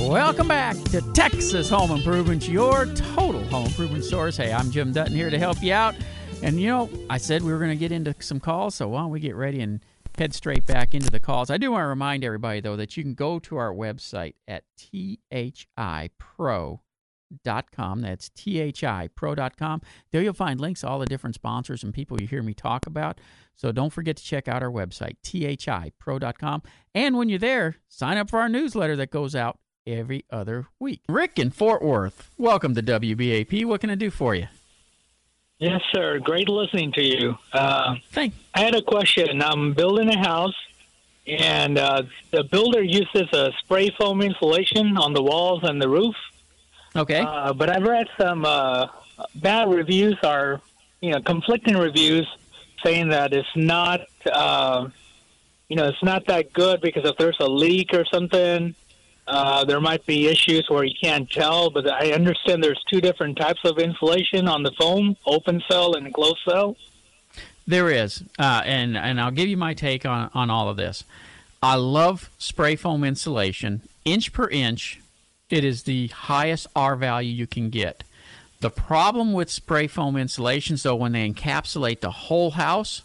[0.00, 4.36] Welcome back to Texas Home Improvement, your total home improvement source.
[4.36, 5.94] Hey, I'm Jim Dutton here to help you out.
[6.42, 9.02] And you know, I said we were going to get into some calls, so why
[9.02, 9.78] don't we get ready and
[10.18, 11.50] head straight back into the calls?
[11.50, 14.64] I do want to remind everybody, though, that you can go to our website at
[14.78, 16.80] thipro.com.
[18.02, 19.80] That's thipro.com.
[20.10, 22.86] There you'll find links to all the different sponsors and people you hear me talk
[22.86, 23.20] about.
[23.56, 26.62] So don't forget to check out our website, thipro.com.
[26.94, 31.02] And when you're there, sign up for our newsletter that goes out every other week.
[31.08, 33.64] Rick in Fort Worth, welcome to WBAP.
[33.64, 34.48] What can I do for you?
[35.62, 36.18] Yes, sir.
[36.18, 37.38] Great listening to you.
[37.52, 38.34] Uh, Thank.
[38.52, 39.40] I had a question.
[39.40, 40.56] I'm building a house,
[41.24, 46.16] and uh, the builder uses a spray foam insulation on the walls and the roof.
[46.96, 47.20] Okay.
[47.20, 48.88] Uh, but I've read some uh,
[49.36, 50.60] bad reviews, or
[51.00, 52.26] you know conflicting reviews,
[52.84, 54.00] saying that it's not,
[54.32, 54.88] uh,
[55.68, 58.74] you know, it's not that good because if there's a leak or something,
[59.26, 63.38] uh, there might be issues where you can't tell, but I understand there's two different
[63.38, 66.76] types of insulation on the foam: open cell and closed cell.
[67.66, 71.04] There is, uh, and and I'll give you my take on on all of this.
[71.62, 75.00] I love spray foam insulation, inch per inch.
[75.48, 78.02] It is the highest R value you can get.
[78.60, 83.02] The problem with spray foam insulations, though, when they encapsulate the whole house,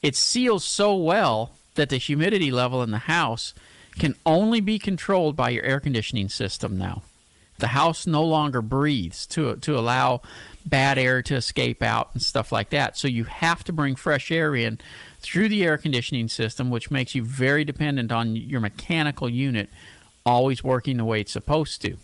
[0.00, 3.52] it seals so well that the humidity level in the house
[3.98, 7.02] can only be controlled by your air conditioning system now.
[7.58, 10.20] The house no longer breathes to to allow
[10.66, 12.98] bad air to escape out and stuff like that.
[12.98, 14.78] So you have to bring fresh air in
[15.20, 19.70] through the air conditioning system, which makes you very dependent on your mechanical unit
[20.26, 21.96] always working the way it's supposed to.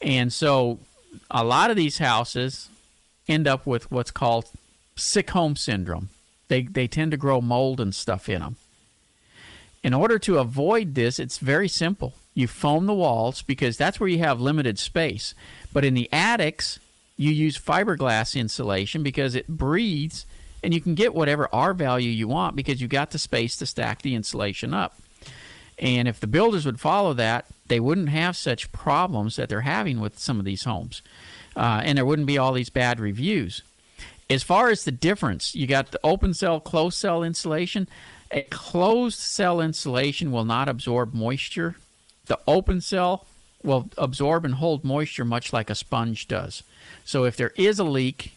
[0.00, 0.78] And so
[1.30, 2.68] a lot of these houses
[3.26, 4.48] end up with what's called
[4.94, 6.10] sick home syndrome.
[6.48, 8.56] They they tend to grow mold and stuff in them.
[9.82, 12.14] In order to avoid this, it's very simple.
[12.34, 15.34] You foam the walls because that's where you have limited space.
[15.72, 16.78] But in the attics,
[17.16, 20.26] you use fiberglass insulation because it breathes
[20.62, 23.66] and you can get whatever R value you want because you've got the space to
[23.66, 24.98] stack the insulation up.
[25.78, 30.00] And if the builders would follow that, they wouldn't have such problems that they're having
[30.00, 31.02] with some of these homes.
[31.56, 33.62] Uh, and there wouldn't be all these bad reviews.
[34.30, 37.88] As far as the difference, you got the open cell, closed cell insulation.
[38.30, 41.76] A closed cell insulation will not absorb moisture.
[42.26, 43.26] The open cell
[43.62, 46.62] will absorb and hold moisture much like a sponge does.
[47.04, 48.32] So if there is a leak,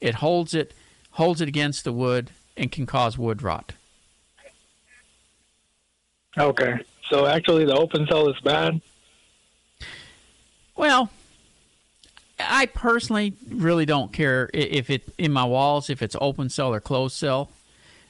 [0.00, 0.72] it holds it
[1.12, 3.72] holds it against the wood and can cause wood rot.
[6.38, 6.80] Okay.
[7.10, 8.80] So actually, the open cell is bad.
[10.76, 11.10] Well,
[12.38, 16.80] I personally really don't care if it in my walls if it's open cell or
[16.80, 17.50] closed cell,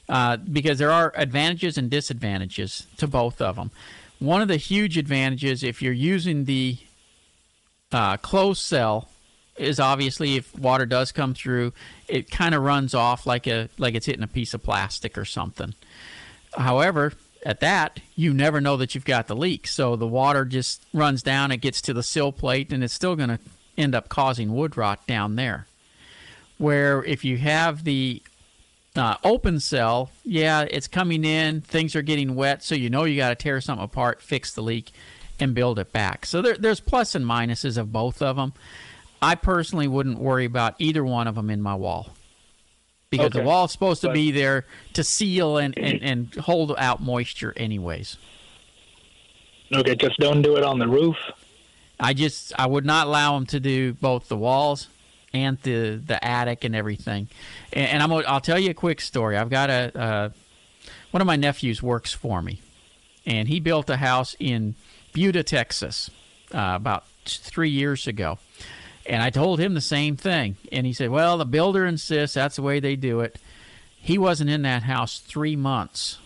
[0.07, 3.71] uh, because there are advantages and disadvantages to both of them.
[4.19, 6.77] One of the huge advantages if you're using the
[7.91, 9.09] uh, closed cell
[9.57, 11.73] is obviously if water does come through,
[12.07, 15.25] it kind of runs off like a like it's hitting a piece of plastic or
[15.25, 15.73] something.
[16.57, 17.13] However,
[17.45, 19.67] at that, you never know that you've got the leak.
[19.67, 23.15] So the water just runs down, it gets to the sill plate, and it's still
[23.15, 23.39] going to
[23.77, 25.67] end up causing wood rot down there.
[26.57, 28.21] Where if you have the
[28.95, 33.17] uh, open cell, yeah, it's coming in, things are getting wet, so you know you
[33.17, 34.91] got to tear something apart, fix the leak,
[35.39, 36.25] and build it back.
[36.25, 38.53] So there, there's plus and minuses of both of them.
[39.21, 42.13] I personally wouldn't worry about either one of them in my wall
[43.09, 43.39] because Okay.
[43.39, 47.53] the wall's supposed to But- be there to seal and, and, and hold out moisture
[47.57, 48.17] anyways.
[49.73, 51.17] Okay, just don't do it on the roof.
[51.99, 54.89] I just I would not allow them to do both the walls
[55.35, 57.27] and the the attic and everything.
[57.73, 59.37] And, and I'm gonna- I'll tell you a quick story.
[59.37, 60.29] I've got a uh,
[61.11, 62.61] one of my nephews works for me,
[63.25, 64.75] and he built a house in
[65.13, 66.09] Buda, Texas,
[66.53, 68.37] uh, about three years ago.
[69.07, 72.55] And I told him the same thing, and he said, "Well, the builder insists that's
[72.55, 73.37] the way they do it."
[73.97, 76.17] He wasn't in that house three months,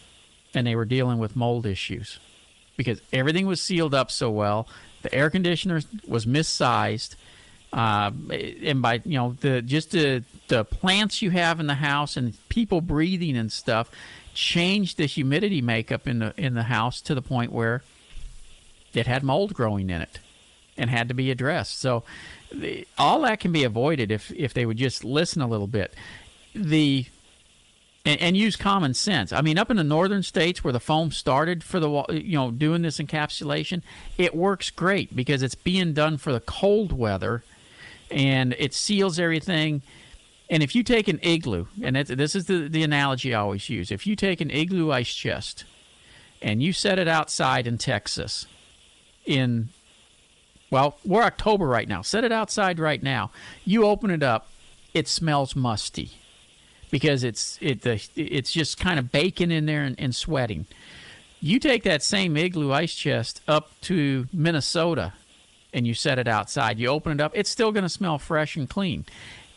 [0.54, 2.20] and they were dealing with mold issues
[2.78, 4.68] because everything was sealed up so well.
[5.02, 7.16] The air conditioner was missized,
[7.72, 8.12] uh,
[8.64, 12.36] and by you know the just the the plants you have in the house and
[12.50, 13.92] people breathing and stuff
[14.34, 17.84] changed the humidity makeup in the in the house to the point where
[18.94, 20.20] it had mold growing in it
[20.78, 21.80] and had to be addressed.
[21.80, 22.04] So
[22.52, 25.94] the, all that can be avoided if if they would just listen a little bit.
[26.56, 27.06] The
[28.06, 29.34] and, and, use common sense.
[29.34, 32.38] I mean, up in the northern states where the foam started for the wall you
[32.38, 33.82] know doing this encapsulation,
[34.18, 37.44] it works great because it's being done for the cold weather,
[38.12, 39.82] and it seals everything.
[40.50, 43.92] And if you take an igloo, and this is the, the analogy I always use,
[43.92, 45.66] if you take an igloo ice chest
[46.42, 48.48] and you set it outside in Texas,
[49.26, 49.70] in
[50.72, 52.02] well, we're October right now.
[52.02, 53.32] Set it outside right now.
[53.66, 54.48] You open it up,
[54.94, 56.12] it smells musty
[56.92, 60.66] because it's it the it's just kind of baking in there and, and sweating.
[61.42, 65.14] You take that same igloo ice chest up to Minnesota
[65.74, 66.80] and you set it outside.
[66.80, 69.06] You open it up, it's still going to smell fresh and clean.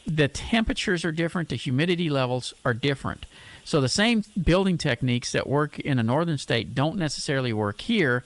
[0.06, 3.26] The temperatures are different, the humidity levels are different.
[3.64, 8.24] So the same building techniques that work in a northern state don't necessarily work here.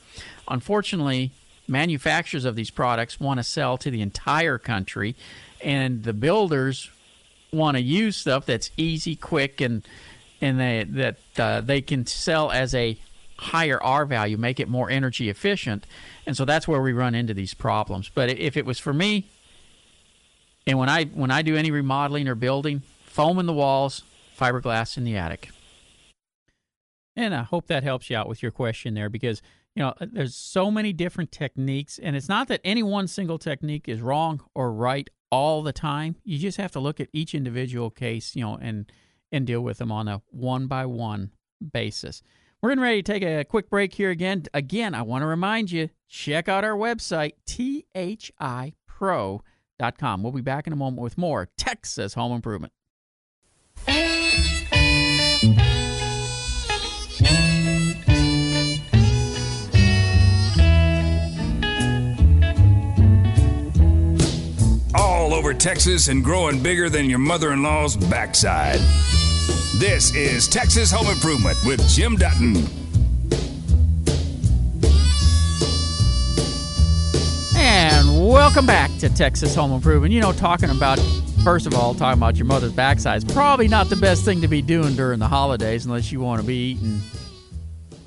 [0.49, 1.33] Unfortunately,
[1.69, 5.15] manufacturers of these products want to sell to the entire country
[5.63, 6.91] and the builders
[7.53, 9.87] want to use stuff that's easy, quick, and
[10.41, 12.99] and they, that uh, they can sell as a
[13.39, 15.87] higher R value, make it more energy efficient,
[16.27, 18.11] and so that's where we run into these problems.
[18.13, 19.27] But if it was for me,
[20.67, 24.03] and when I when I do any remodeling or building, foam in the walls,
[24.39, 25.51] fiberglass in the attic.
[27.15, 29.41] And I hope that helps you out with your question there because
[29.75, 33.89] you know there's so many different techniques and it's not that any one single technique
[33.89, 36.17] is wrong or right all the time.
[36.25, 38.91] You just have to look at each individual case, you know, and
[39.33, 41.31] and deal with them on a one by one
[41.73, 42.23] basis.
[42.67, 44.43] We're getting ready to take a quick break here again.
[44.53, 49.43] Again, I want to remind you check out our website, thipro.com.
[50.25, 52.73] We'll be back in a moment with more Texas Home Improvement.
[64.99, 68.81] all over Texas and growing bigger than your mother in law's backside.
[69.79, 72.57] This is Texas Home Improvement with Jim Dutton.
[77.55, 80.15] And welcome back to Texas Home Improvement.
[80.15, 80.99] You know, talking about,
[81.45, 84.49] first of all, talking about your mother's backside is probably not the best thing to
[84.49, 87.03] be doing during the holidays unless you want to be eating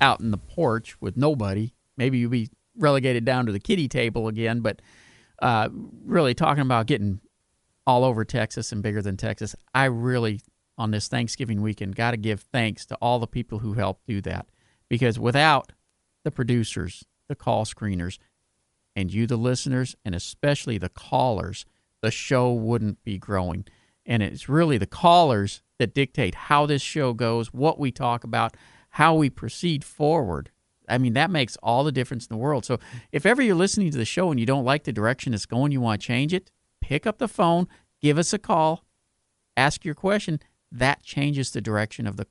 [0.00, 1.72] out in the porch with nobody.
[1.96, 4.82] Maybe you'll be relegated down to the kitty table again, but
[5.40, 5.68] uh,
[6.04, 7.20] really talking about getting
[7.86, 9.54] all over Texas and bigger than Texas.
[9.72, 10.40] I really,
[10.80, 14.22] on this Thanksgiving weekend, got to give thanks to all the people who helped do
[14.22, 14.46] that
[14.88, 15.72] because without
[16.24, 18.18] the producers, the call screeners,
[18.96, 21.66] and you, the listeners, and especially the callers,
[22.00, 23.66] the show wouldn't be growing.
[24.06, 28.56] And it's really the callers that dictate how this show goes, what we talk about,
[28.90, 30.50] how we proceed forward.
[30.88, 32.64] I mean, that makes all the difference in the world.
[32.64, 32.78] So
[33.12, 35.72] if ever you're listening to the show and you don't like the direction it's going,
[35.72, 37.68] you want to change it, pick up the phone,
[38.00, 38.84] give us a call,
[39.56, 40.40] ask your question.
[40.72, 42.26] That changes the direction of the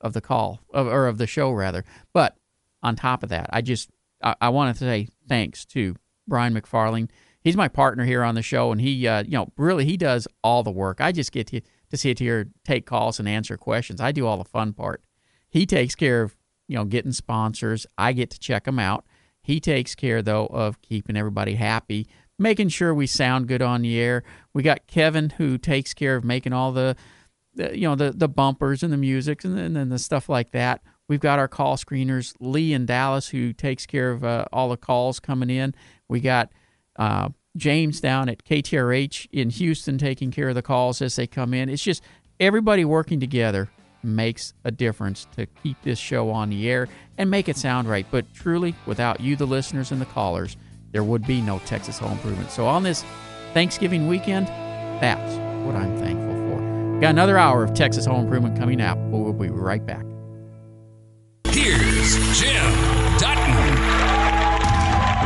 [0.00, 1.84] of the call of, or of the show rather.
[2.12, 2.36] But
[2.82, 3.90] on top of that, I just
[4.22, 5.96] I, I wanted to say thanks to
[6.26, 7.10] Brian McFarling.
[7.40, 10.28] He's my partner here on the show, and he uh, you know really he does
[10.44, 11.00] all the work.
[11.00, 14.00] I just get to to sit here, take calls, and answer questions.
[14.00, 15.02] I do all the fun part.
[15.48, 16.36] He takes care of
[16.68, 17.86] you know, getting sponsors.
[17.96, 19.04] I get to check them out.
[19.42, 22.06] He takes care, though, of keeping everybody happy,
[22.38, 24.22] making sure we sound good on the air.
[24.52, 26.94] We got Kevin who takes care of making all the,
[27.58, 30.80] the you know, the, the bumpers and the music and then the stuff like that.
[31.08, 34.76] We've got our call screeners, Lee in Dallas, who takes care of uh, all the
[34.76, 35.74] calls coming in.
[36.08, 36.50] We got
[36.96, 41.54] uh, James down at KTRH in Houston taking care of the calls as they come
[41.54, 41.68] in.
[41.68, 42.02] It's just
[42.38, 43.70] everybody working together
[44.02, 48.06] makes a difference to keep this show on the air and make it sound right.
[48.10, 50.56] But truly, without you, the listeners and the callers,
[50.92, 52.50] there would be no Texas Home Improvement.
[52.50, 53.04] So on this
[53.54, 54.46] Thanksgiving weekend,
[55.00, 55.34] that's
[55.66, 56.37] what I'm thankful for.
[57.00, 60.04] Got another hour of Texas Home Improvement coming up, but we'll be right back.
[61.44, 62.72] Here's Jim
[63.20, 63.54] Dutton.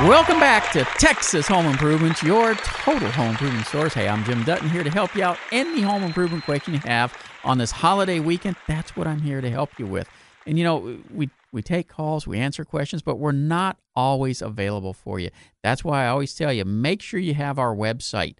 [0.06, 3.94] Welcome back to Texas Home Improvement, your total home improvement source.
[3.94, 7.16] Hey, I'm Jim Dutton here to help you out any home improvement question you have
[7.42, 8.56] on this holiday weekend.
[8.68, 10.10] That's what I'm here to help you with.
[10.46, 14.92] And you know, we we take calls, we answer questions, but we're not always available
[14.92, 15.30] for you.
[15.62, 18.34] That's why I always tell you, make sure you have our website,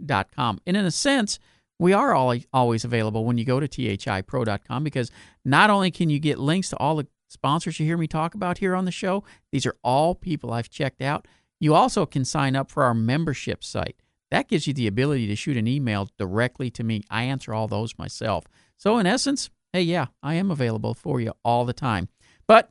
[0.00, 0.60] thipro.com.
[0.66, 1.38] And in a sense,
[1.78, 5.10] we are all, always available when you go to thipro.com because
[5.44, 8.58] not only can you get links to all the sponsors you hear me talk about
[8.58, 11.26] here on the show, these are all people I've checked out.
[11.60, 13.96] You also can sign up for our membership site.
[14.30, 17.02] That gives you the ability to shoot an email directly to me.
[17.10, 18.44] I answer all those myself.
[18.78, 22.08] So, in essence, hey, yeah, I am available for you all the time.
[22.48, 22.70] But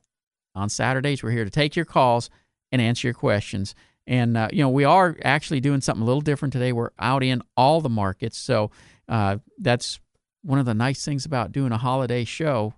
[0.55, 2.29] on Saturdays, we're here to take your calls
[2.71, 3.75] and answer your questions.
[4.07, 6.73] And, uh, you know, we are actually doing something a little different today.
[6.73, 8.37] We're out in all the markets.
[8.37, 8.71] So
[9.07, 9.99] uh, that's
[10.43, 12.73] one of the nice things about doing a holiday show.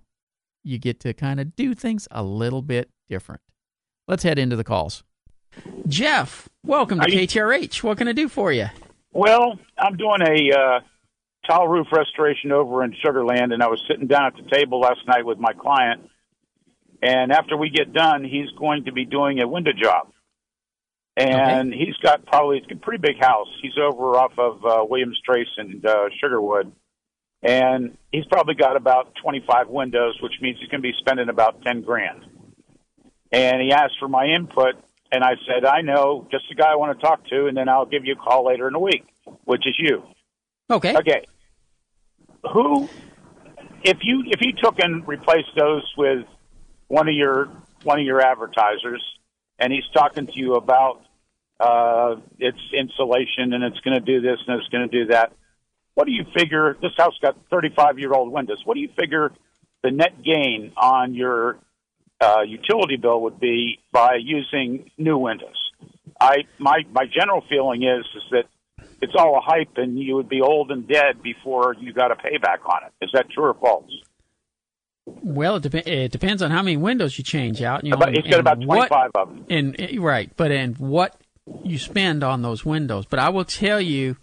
[0.62, 3.40] You get to kind of do things a little bit different.
[4.06, 5.02] Let's head into the calls.
[5.86, 7.82] Jeff, welcome to KTRH.
[7.82, 8.66] What can I do for you?
[9.12, 10.80] Well, I'm doing a uh,
[11.48, 14.80] tile roof restoration over in Sugar Land, and I was sitting down at the table
[14.80, 16.10] last night with my client.
[17.02, 20.08] And after we get done, he's going to be doing a window job.
[21.16, 21.84] And okay.
[21.84, 23.48] he's got probably a pretty big house.
[23.62, 26.72] He's over off of uh, Williams Trace and uh, Sugarwood.
[27.42, 31.62] And he's probably got about 25 windows, which means he's going to be spending about
[31.62, 32.24] 10 grand.
[33.30, 34.76] And he asked for my input,
[35.12, 37.68] and I said, I know just the guy I want to talk to, and then
[37.68, 39.04] I'll give you a call later in the week,
[39.44, 40.02] which is you.
[40.70, 40.96] Okay.
[40.96, 41.24] Okay.
[42.52, 42.88] Who,
[43.82, 46.26] if you if you took and replaced those with
[46.88, 47.50] one of your
[47.82, 49.02] one of your advertisers,
[49.58, 51.02] and he's talking to you about
[51.60, 55.32] uh, its insulation and it's going to do this and it's going to do that.
[55.94, 56.76] What do you figure?
[56.82, 58.60] This house got 35 year old windows.
[58.64, 59.32] What do you figure
[59.82, 61.58] the net gain on your
[62.20, 65.70] uh, utility bill would be by using new windows?
[66.20, 68.44] I my my general feeling is is that
[69.00, 72.14] it's all a hype and you would be old and dead before you got a
[72.14, 73.04] payback on it.
[73.04, 73.90] Is that true or false?
[75.06, 77.84] Well, it, dep- it depends on how many windows you change out.
[77.84, 79.46] You know, about, it's got about 25 what, of them.
[79.50, 81.14] And eh, right, but and what
[81.62, 83.06] you spend on those windows.
[83.06, 84.16] But I will tell you,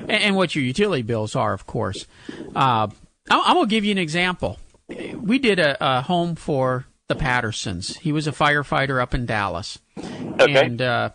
[0.00, 2.06] and, and what your utility bills are, of course.
[2.54, 2.88] Uh,
[3.30, 4.58] I'm, I'm going to give you an example.
[4.88, 7.98] We did a, a, home for the Pattersons.
[7.98, 10.64] He was a firefighter up in Dallas, okay.
[10.64, 11.10] and uh,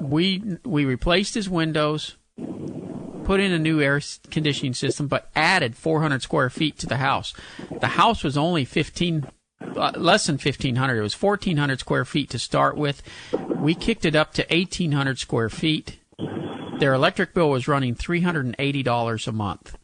[0.00, 2.16] we we replaced his windows
[3.30, 4.00] put in a new air
[4.32, 7.32] conditioning system, but added 400 square feet to the house.
[7.80, 9.30] The house was only 15, uh,
[9.60, 10.96] Uh, less than 1,500.
[10.96, 13.02] It was 1,400 square feet to start with.
[13.48, 15.98] We kicked it up to 1,800 square feet.
[16.78, 19.76] Their electric bill was running $380 a month.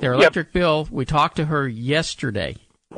[0.00, 0.52] Their electric yep.
[0.52, 2.56] bill, we talked to her yesterday.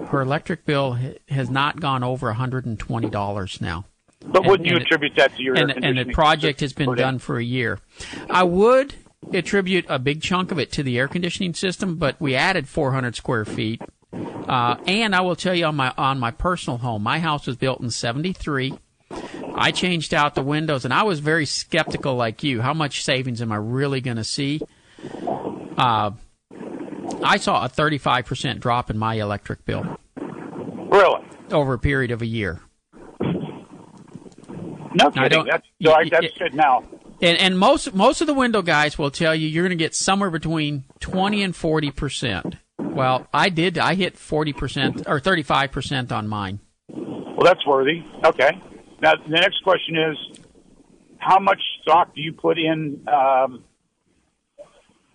[0.09, 3.85] Her electric bill has not gone over $120 now.
[4.25, 7.39] But wouldn't you attribute that to your and, and the project has been done for
[7.39, 7.81] a year?
[8.29, 8.95] I would
[9.33, 13.17] attribute a big chunk of it to the air conditioning system, but we added 400
[13.17, 13.81] square feet.
[14.13, 17.57] Uh, and I will tell you on my on my personal home, my house was
[17.57, 18.75] built in '73.
[19.55, 22.61] I changed out the windows, and I was very skeptical, like you.
[22.61, 24.61] How much savings am I really going to see?
[25.77, 26.13] Uh,
[27.23, 29.99] I saw a 35% drop in my electric bill.
[30.17, 31.25] Really?
[31.51, 32.61] Over a period of a year.
[34.95, 35.45] No kidding.
[35.45, 36.85] That's, so I, that's good now.
[37.23, 39.95] And, and most most of the window guys will tell you you're going to get
[39.95, 42.57] somewhere between 20 and 40 percent.
[42.95, 43.79] Well, I did.
[43.79, 46.61] I hit 40 percent or 35 percent on mine.
[46.89, 48.05] Well, that's worthy.
[48.25, 48.61] Okay.
[49.01, 50.41] Now the next question is,
[51.19, 53.07] how much stock do you put in?
[53.09, 53.65] Um,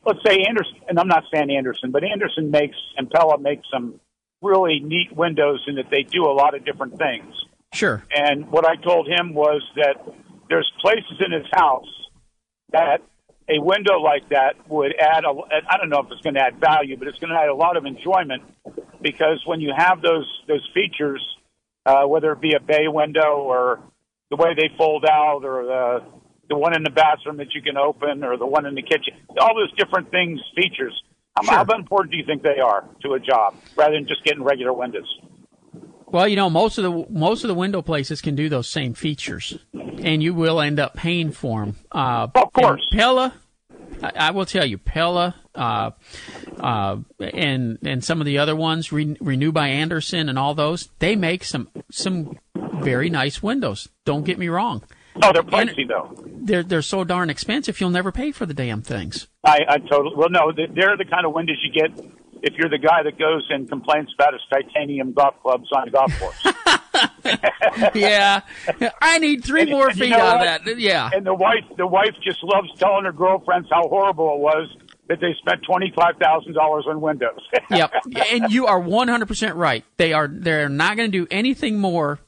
[0.06, 4.00] let's say Andersen, and I'm not saying Andersen, but Andersen makes and Pella makes some
[4.42, 7.34] really neat windows in that they do a lot of different things.
[7.74, 8.04] Sure.
[8.16, 9.96] And what I told him was that
[10.50, 11.88] there's places in his house
[12.72, 13.02] that
[13.48, 15.30] a window like that would add a,
[15.70, 17.56] I don't know if it's going to add value, but it's going to add a
[17.56, 18.44] lot of enjoyment
[19.02, 21.24] because when you have those those features,
[21.86, 23.80] uh, whether it be a bay window or
[24.32, 26.04] the way they fold out or the
[26.50, 29.14] the one in the bathroom that you can open or the one in the kitchen,
[29.40, 30.94] all those different things, features.
[31.44, 31.54] Sure.
[31.54, 34.72] How important do you think they are to a job rather than just getting regular
[34.72, 35.08] windows?
[36.16, 38.94] Well, you know, most of the most of the window places can do those same
[38.94, 41.76] features, and you will end up paying for them.
[41.92, 43.34] Uh, of course, Pella.
[44.02, 45.92] I, I, will tell you, Pella, uh,
[46.58, 50.88] uh, and and some of the other ones, Re- Renew by Andersen, and all those,
[51.00, 53.90] they make some some very nice windows.
[54.06, 54.86] Don't get me wrong.
[55.22, 56.24] Oh, they're pricey and though.
[56.26, 57.82] They're they're so darn expensive.
[57.82, 59.28] You'll never pay for the damn things.
[59.44, 60.16] I, I totally.
[60.16, 61.92] Well, no, they're the kind of windows you get
[62.42, 65.92] if you're the guy that goes and complains about his titanium golf clubs on the
[65.92, 67.92] golf course.
[67.96, 68.42] yeah,
[69.02, 70.60] I need three and, more and feet you know out what?
[70.60, 70.80] of that.
[70.80, 74.76] Yeah, and the wife, the wife just loves telling her girlfriends how horrible it was
[75.08, 77.40] that they spent twenty five thousand dollars on windows.
[77.70, 77.92] yep,
[78.32, 79.84] and you are one hundred percent right.
[79.98, 82.20] They are they're not going to do anything more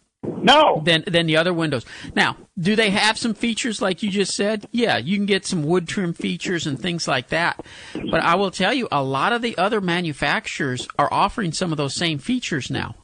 [0.42, 0.82] no.
[0.86, 1.86] Than than the other windows.
[2.16, 4.68] Now, do they have some features like you just said?
[4.72, 7.64] Yeah, you can get some wood trim features and things like that.
[7.94, 11.78] But I will tell you, a lot of the other manufacturers are offering some of
[11.78, 12.96] those same features now.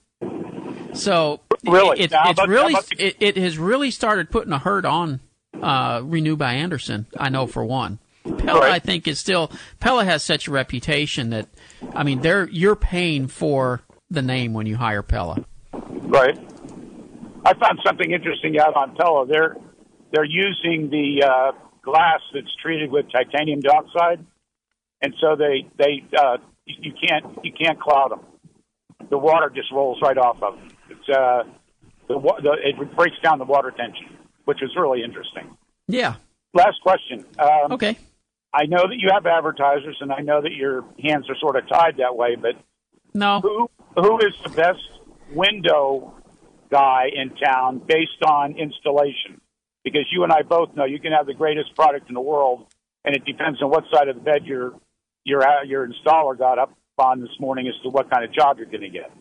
[0.94, 2.02] So Really?
[2.02, 5.22] it, Now, it's about- really the- it, it has really started putting a hurt on
[5.62, 7.06] uh, Renew by Andersen.
[7.18, 8.00] I know for one.
[8.38, 8.72] Pella, Right.
[8.74, 11.48] I think, is still Pella has such a reputation that,
[11.96, 15.44] I mean, they're you're paying for the name when you hire Pella.
[15.74, 16.38] Right.
[17.46, 19.26] I found something interesting out on Pella.
[19.28, 19.56] They're
[20.12, 24.26] they're using the uh, glass that's treated with titanium dioxide,
[25.02, 28.22] and so they they uh, you can't you can't cloud them.
[29.10, 30.68] The water just rolls right off of them.
[30.90, 31.44] It's uh,
[32.08, 35.58] the, the it breaks down the water tension, which is really interesting.
[35.88, 36.16] Yeah.
[36.54, 37.26] Last question.
[37.40, 37.98] Um, Okay.
[38.56, 41.68] I know that you have advertisers, and I know that your hands are sort of
[41.68, 42.36] tied that way.
[42.36, 42.56] But
[43.14, 43.42] No.
[43.42, 44.80] who who is the best
[45.34, 46.14] window
[46.74, 49.40] guy in town based on installation?
[49.84, 52.66] Because you and I both know you can have the greatest product in the world,
[53.06, 54.74] and it depends on what side of the bed your
[55.24, 58.66] your your installer got up on this morning as to what kind of job you're
[58.68, 59.12] going to get.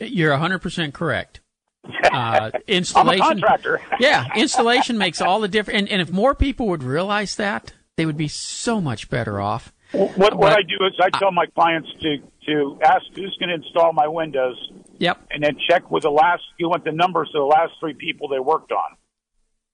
[0.00, 1.40] You're 100% correct.
[2.10, 3.24] Uh, I'm a installation.
[3.24, 3.80] contractor.
[4.00, 5.78] yeah, installation makes all the difference.
[5.78, 9.72] And, and if more people would realize that, they would be so much better off.
[9.92, 13.48] What what But- I do is I tell my clients to to ask who's going
[13.50, 14.56] to install my windows,
[14.98, 15.28] Yep.
[15.30, 16.42] and then check with the last.
[16.58, 18.96] You want the numbers of the last three people they worked on,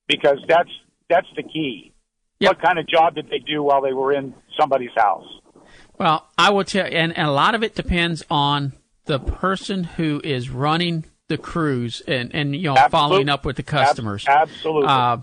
[0.07, 0.71] because that's
[1.09, 1.93] that's the key.
[2.41, 5.25] What kind of job did they do while they were in somebody's house?
[5.99, 8.75] Well, I will tell you, and, and a lot of it depends on
[9.07, 13.57] the person who is running the crews and, and you know, Absolute- following up with
[13.57, 14.27] the customers.
[14.29, 14.89] Ab- absolutely.
[14.89, 15.19] Uh,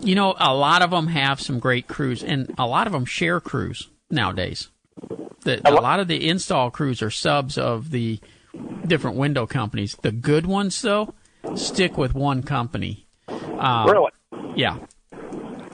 [0.00, 3.04] you know, a lot of them have some great crews, and a lot of them
[3.04, 4.68] share crews nowadays.
[5.42, 8.18] The, a lot of the install crews are subs of the
[8.86, 9.96] different window companies.
[10.02, 11.14] The good ones, though,
[11.54, 13.06] stick with one company.
[13.28, 14.10] Um, Really?
[14.54, 14.78] Yeah.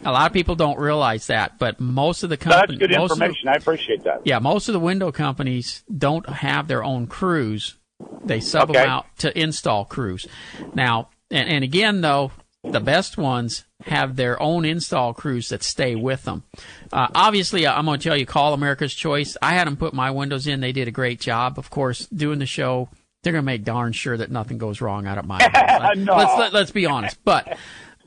[0.04, 2.78] A lot of people don't realize that, but most of the companies.
[2.80, 3.48] That's good of the- information.
[3.48, 4.22] I appreciate that.
[4.24, 7.76] yeah, most of the window companies don't have their own crews.
[8.24, 8.80] They sub Okay.
[8.80, 10.26] them out to install crews.
[10.74, 12.32] Now, and, and again, though,
[12.64, 16.44] the best ones have their own install crews that stay with them.
[16.92, 19.36] Uh, obviously, I'm going to tell you, call America's Choice.
[19.42, 20.60] I had them put my windows in.
[20.60, 21.58] They did a great job.
[21.58, 22.88] Of course, doing the show,
[23.22, 25.96] they're going to make darn sure that nothing goes wrong out at my house.
[25.96, 26.16] No.
[26.16, 27.18] Let's let, let's be honest.
[27.24, 27.58] But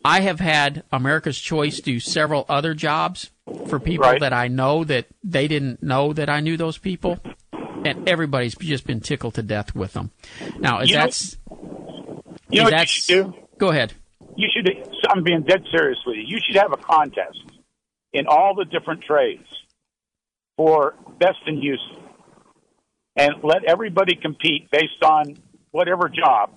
[0.06, 3.32] I have had America's Choice do several other jobs
[3.68, 4.22] for people Right.
[4.22, 7.20] that I know that they didn't know that I knew those people,
[7.52, 10.12] and everybody's just been tickled to death with them.
[10.60, 11.38] Now, is You know- that's
[12.50, 13.48] You know that's you should do?
[13.58, 13.94] go ahead.
[14.36, 14.70] You should.
[15.10, 16.24] I'm being dead serious with you.
[16.26, 17.44] You should have a contest
[18.14, 19.48] in all the different trades
[20.58, 22.04] for best in Houston,
[23.16, 25.38] and let everybody compete based on
[25.72, 26.52] whatever job.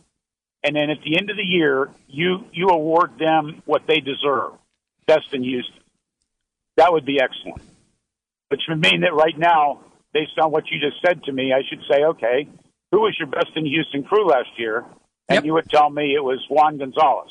[0.64, 4.52] And then at the end of the year, you you award them what they deserve,
[5.06, 5.82] best in Houston.
[6.76, 7.62] That would be excellent.
[8.48, 9.80] Which would mean that right now,
[10.12, 12.48] based on what you just said to me, I should say, okay,
[12.90, 14.84] who was your best in Houston crew last year?
[15.28, 17.30] And you would tell me it was Juan Gonzalez,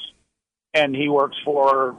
[0.73, 1.95] and he works for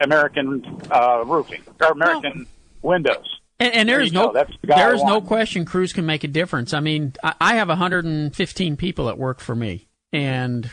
[0.00, 2.46] American uh, Roofing or American
[2.82, 3.40] Windows.
[3.60, 4.32] And, and There there is you no.
[4.32, 6.72] That's the there is no question crews can make a difference.
[6.72, 10.70] I mean, I, I have 115 people that work for me, and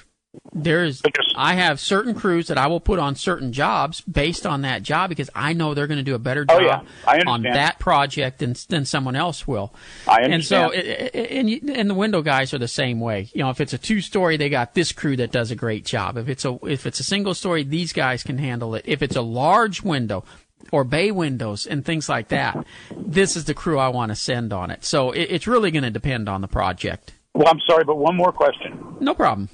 [0.54, 1.02] there is
[1.36, 5.10] I have certain crews that I will put on certain jobs based on that job
[5.10, 7.24] because I know they're going to do a better Oh, job yeah.
[7.28, 9.74] On that project than than someone else will.
[10.08, 11.10] I And so, understand.
[11.14, 13.30] i- i- and you- and the window guys are the same way.
[13.34, 15.86] You know, if it's a two story, they got this crew that does a great
[15.86, 16.18] job.
[16.18, 18.84] If it's a if it's a single story, these guys can handle it.
[18.88, 20.24] If it's a large window
[20.72, 22.66] or bay windows and things like that,
[22.96, 24.84] this is the crew I want to send on it.
[24.86, 27.14] So it, it's really going to depend on the project.
[27.34, 28.96] Well, I'm sorry, but one more question.
[29.02, 29.50] No problem.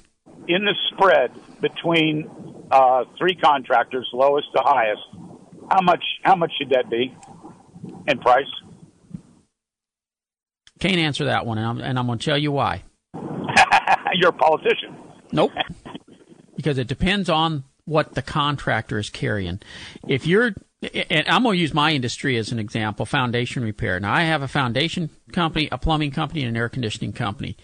[0.48, 1.30] In the spread
[1.60, 2.28] between
[2.70, 5.02] uh, three contractors, lowest to highest,
[5.70, 7.14] how much how much should that be
[8.08, 8.46] in price?
[10.80, 12.82] Can't answer that one, and I'm, and I'm going to tell you why.
[14.14, 14.96] You're a politician.
[15.30, 15.52] Nope.
[16.56, 19.60] because it depends on what the contractor is carrying.
[20.06, 20.54] If you're,
[21.10, 23.98] and I'm going to use my industry as an example, foundation repair.
[24.00, 27.56] Now, I have a foundation company, a plumbing company, and an air conditioning company.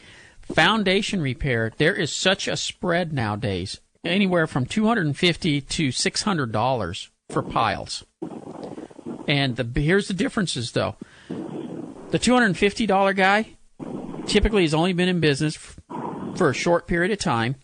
[0.52, 8.04] Foundation repair, there is such a spread nowadays, anywhere from 250 to $600 for piles.
[9.26, 10.96] And the here's the differences, though.
[11.28, 13.56] The $250 guy
[14.26, 15.56] typically has only been in business
[16.36, 17.56] for a short period of time,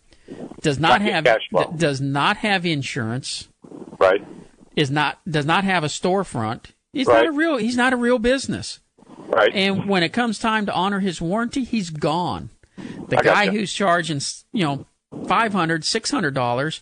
[0.60, 1.26] does not have
[1.76, 3.48] does not have insurance,
[3.98, 4.22] Right.
[4.76, 6.66] is not does not have a storefront.
[6.92, 8.80] He's not a real he's not a real business.
[9.26, 9.50] Right.
[9.54, 12.50] And when it comes time to honor his warranty, he's gone.
[13.08, 14.20] The guy who's charging,
[14.52, 14.86] you know,
[15.26, 16.80] five hundred, six hundred dollars,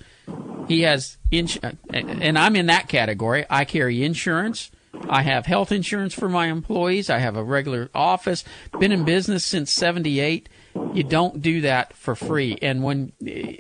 [0.69, 3.45] he has ins- uh, and I'm in that category.
[3.51, 4.71] I carry insurance.
[5.09, 7.11] I have health insurance for my employees.
[7.11, 8.45] I have a regular office.
[8.79, 10.49] Been in business since '78.
[10.95, 12.59] You don't do that for free.
[12.63, 13.13] And when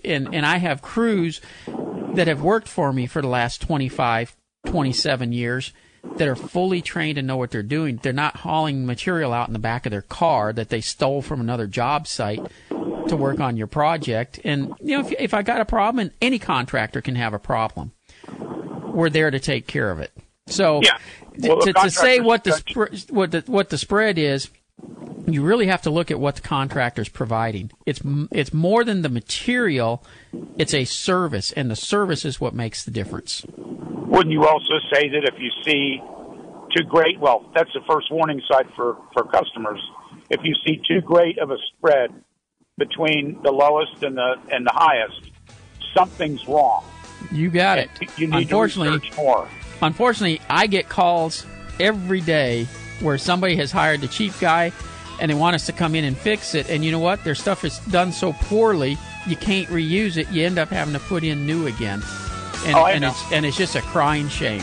[0.05, 1.41] and and I have crews
[2.15, 4.37] that have worked for me for the last 25,
[4.67, 5.73] 27 years
[6.17, 7.99] that are fully trained and know what they're doing.
[8.03, 11.41] They're not hauling material out in the back of their car that they stole from
[11.41, 12.41] another job site
[12.71, 14.41] to work on your project.
[14.45, 17.39] And you know, if, if I got a problem, and any contractor can have a
[17.39, 17.93] problem,
[18.93, 20.13] we're there to take care of it.
[20.47, 20.99] So, Yeah.
[21.39, 24.51] Well, to, to say what the spr- what the what the spread is,
[25.27, 27.71] you really have to look at what the contractor's providing.
[27.87, 30.05] It's it's more than the material;
[30.59, 33.45] it's a service, and the service is what makes the difference.
[33.57, 36.03] Wouldn't you also say that if you see
[36.77, 39.81] too great, well, that's the first warning sign for, for customers.
[40.31, 42.11] If you see too great of a spread
[42.79, 45.31] between the lowest and the and the highest,
[45.95, 46.85] something's wrong.
[47.31, 47.91] You got it.
[48.17, 49.49] You need to Unfortunately, research more.
[49.81, 51.47] Unfortunately, I get calls
[51.79, 52.67] every day
[53.03, 54.73] where somebody has hired the cheap guy
[55.21, 56.71] and they want us to come in and fix it.
[56.71, 57.23] And you know what?
[57.25, 58.97] Their stuff is done so poorly,
[59.27, 60.31] you can't reuse it.
[60.31, 62.03] You end up having to put in new again.
[62.65, 64.63] And, Oh, and it's and it's just a crying shame.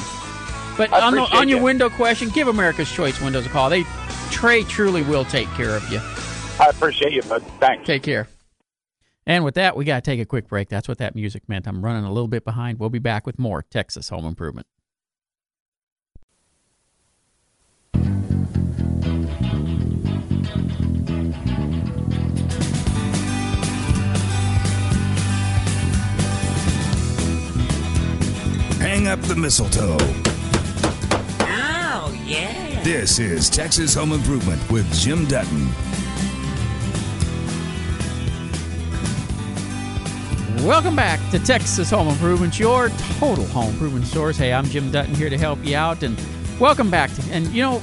[0.77, 3.69] But on, the, on your window question, give America's Choice Windows a call.
[3.69, 3.83] They
[4.31, 5.99] Trey truly will take care of you.
[6.59, 7.43] I appreciate you, bud.
[7.59, 7.85] Thanks.
[7.85, 8.27] Take care.
[9.25, 10.69] And with that, we got to take a quick break.
[10.69, 11.67] That's what that music meant.
[11.67, 12.79] I'm running a little bit behind.
[12.79, 14.65] We'll be back with more Texas Home Improvement.
[28.99, 29.95] Hang up the mistletoe.
[31.39, 32.83] Oh, yeah.
[32.83, 35.69] This is Texas Home Improvement with Jim Dutton.
[40.67, 42.89] Welcome back to Texas Home Improvement, your
[43.19, 44.35] total home improvement source.
[44.35, 46.19] Hey, I'm Jim Dutton here to help you out, and
[46.59, 47.09] welcome back.
[47.13, 47.81] To, and you know,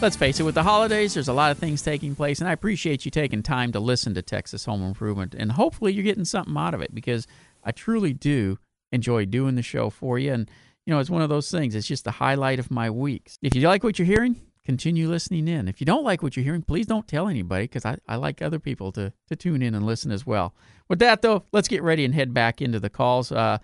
[0.00, 2.52] let's face it, with the holidays, there's a lot of things taking place, and I
[2.52, 6.56] appreciate you taking time to listen to Texas Home Improvement, and hopefully you're getting something
[6.56, 7.26] out of it because
[7.62, 8.58] I truly do
[8.92, 10.50] enjoy doing the show for you, and
[10.86, 11.74] you know, it's one of those things.
[11.74, 13.38] It's just the highlight of my weeks.
[13.42, 15.68] If you like what you're hearing, continue listening in.
[15.68, 18.40] If you don't like what you're hearing, please don't tell anybody because I, I like
[18.40, 20.54] other people to, to tune in and listen as well.
[20.88, 23.30] With that, though, let's get ready and head back into the calls.
[23.30, 23.58] Uh,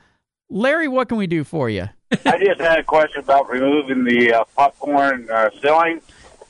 [0.50, 1.88] Larry, what can we do for you?
[2.26, 6.00] I just had a question about removing the uh, popcorn uh, ceiling.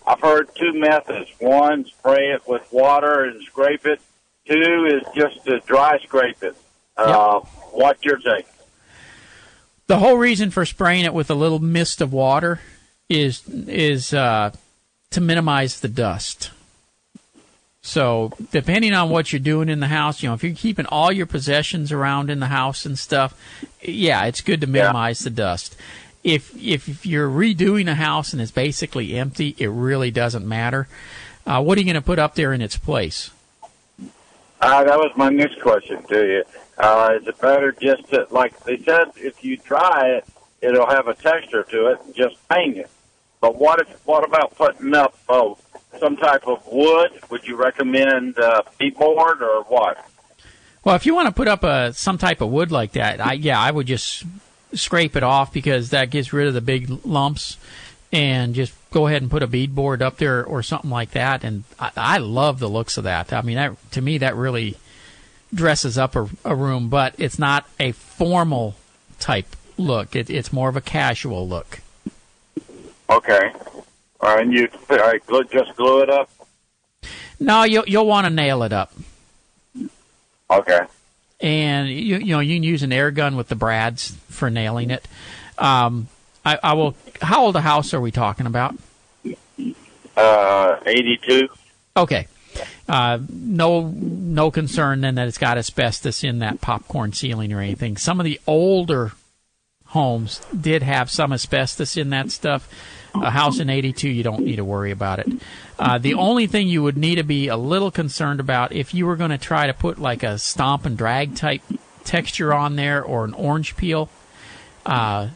[0.07, 1.31] I've heard two methods.
[1.39, 4.01] One, spray it with water and scrape it.
[4.47, 6.57] Two is just to dry scrape it.
[6.97, 8.47] Uh, What's your take?
[9.87, 12.61] The whole reason for spraying it with a little mist of water
[13.09, 14.51] is is uh,
[15.11, 16.51] to minimize the dust.
[17.82, 21.12] So, depending on what you're doing in the house, you know, if you're keeping all
[21.12, 23.39] your possessions around in the house and stuff,
[23.82, 25.76] yeah, it's good to minimize the dust.
[26.22, 30.89] If if you're redoing a house and it's basically empty, it really doesn't matter.
[31.47, 33.30] Uh, what are you going to put up there in its place?
[34.62, 36.45] Uh, that was my next question to you.
[36.77, 40.27] Uh, is it better just to, like they said, if you dry it,
[40.61, 42.91] it'll have a texture to it, and just hang it.
[43.41, 45.59] But what if, what about putting up oh,
[46.01, 47.12] some type of wood?
[47.31, 48.62] Would you recommend uh,
[48.97, 50.05] board or what?
[50.83, 53.35] Well, if you want to put up a some type of wood like that, I,
[53.35, 54.25] yeah, I would just
[54.72, 57.57] scrape it off because that gets rid of the big lumps,
[58.12, 61.45] and just go ahead and put a beadboard up there or something like that.
[61.45, 63.33] And I, I love the looks of that.
[63.33, 64.77] I mean, that to me that really
[65.55, 68.75] dresses up a, a room, but it's not a formal
[69.21, 70.17] type look.
[70.17, 71.81] It, it's more of a casual look.
[73.09, 73.53] Okay.
[74.23, 76.31] Right, and you all right, just glue it up?
[77.39, 78.93] No, you'll you'll want to nail it up.
[80.51, 80.81] Okay.
[81.41, 84.91] and you you know you can use an air gun with the brads for nailing
[84.91, 85.07] it.
[85.59, 86.09] Um,
[86.45, 86.95] I, I will.
[87.21, 88.77] How old a house are we talking about?
[90.17, 91.49] Uh, 82.
[91.97, 92.27] Okay.
[92.89, 97.97] Uh, no, no concern then that it's got asbestos in that popcorn ceiling or anything.
[97.97, 99.13] Some of the older
[99.87, 102.69] homes did have some asbestos in that stuff.
[103.15, 105.29] A house in 82, you don't need to worry about it.
[105.79, 109.07] Uh, the only thing you would need to be a little concerned about if you
[109.07, 111.63] were going to try to put like a stomp and drag type
[112.05, 114.09] texture on there or an orange peel,
[114.85, 115.29] uh,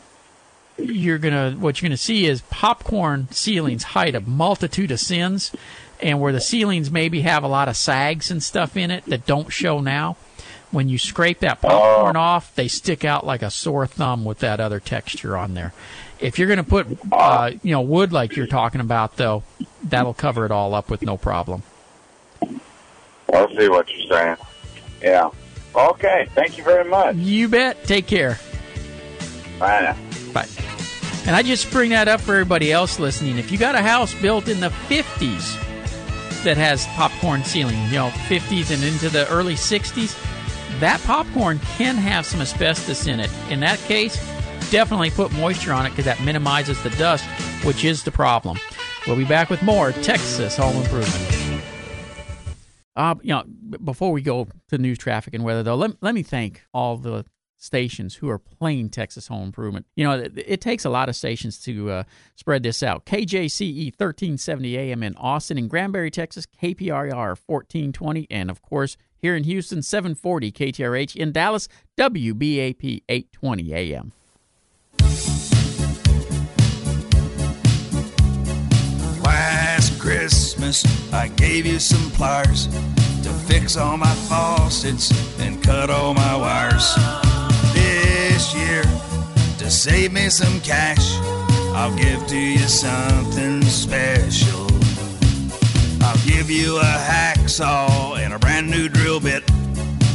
[0.78, 5.52] you're gonna what you're gonna see is popcorn ceilings hide a multitude of sins,
[6.00, 9.26] and where the ceilings maybe have a lot of sags and stuff in it that
[9.26, 10.16] don't show now.
[10.70, 14.60] When you scrape that popcorn off, they stick out like a sore thumb with that
[14.60, 15.72] other texture on there.
[16.20, 19.44] If you're gonna put uh, you know wood like you're talking about though,
[19.84, 21.62] that'll cover it all up with no problem.
[22.42, 24.36] I see what you're saying.
[25.00, 25.30] Yeah.
[25.74, 26.28] Okay.
[26.34, 27.16] Thank you very much.
[27.16, 27.84] You bet.
[27.84, 28.38] Take care.
[29.58, 30.32] Bye now.
[30.32, 30.48] Bye.
[31.26, 33.38] And I just bring that up for everybody else listening.
[33.38, 35.67] If you got a house built in the 50s
[36.48, 40.18] that has popcorn ceiling, you know, 50s and into the early 60s,
[40.80, 43.30] that popcorn can have some asbestos in it.
[43.50, 44.16] In that case,
[44.70, 47.26] definitely put moisture on it because that minimizes the dust,
[47.64, 48.56] which is the problem.
[49.06, 51.62] We'll be back with more Texas Home Improvement.
[52.96, 53.44] Uh, you know,
[53.84, 57.26] before we go to news traffic and weather, though, let, let me thank all the
[57.58, 59.86] stations who are playing Texas Home Improvement.
[59.96, 62.02] You know, it, it takes a lot of stations to uh,
[62.36, 63.04] spread this out.
[63.04, 69.44] KJCE 1370 AM in Austin and Granbury, Texas, KPRR 1420, and of course, here in
[69.44, 71.16] Houston, 740 KTRH.
[71.16, 74.12] In Dallas, WBAP 820 AM.
[79.22, 82.68] Last Christmas, I gave you some pliers
[83.22, 87.37] to fix all my faucets and cut all my wires.
[88.38, 88.82] This year,
[89.58, 91.16] to save me some cash,
[91.74, 94.68] I'll give to you something special.
[96.00, 99.42] I'll give you a hacksaw and a brand new drill bit,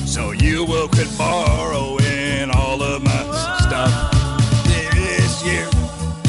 [0.06, 3.24] so you will quit borrowing all of my
[3.60, 3.92] stuff.
[4.68, 5.68] This year,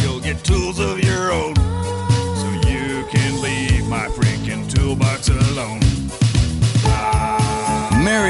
[0.03, 5.94] you'll get tools of your own, so you can leave my freaking toolbox alone.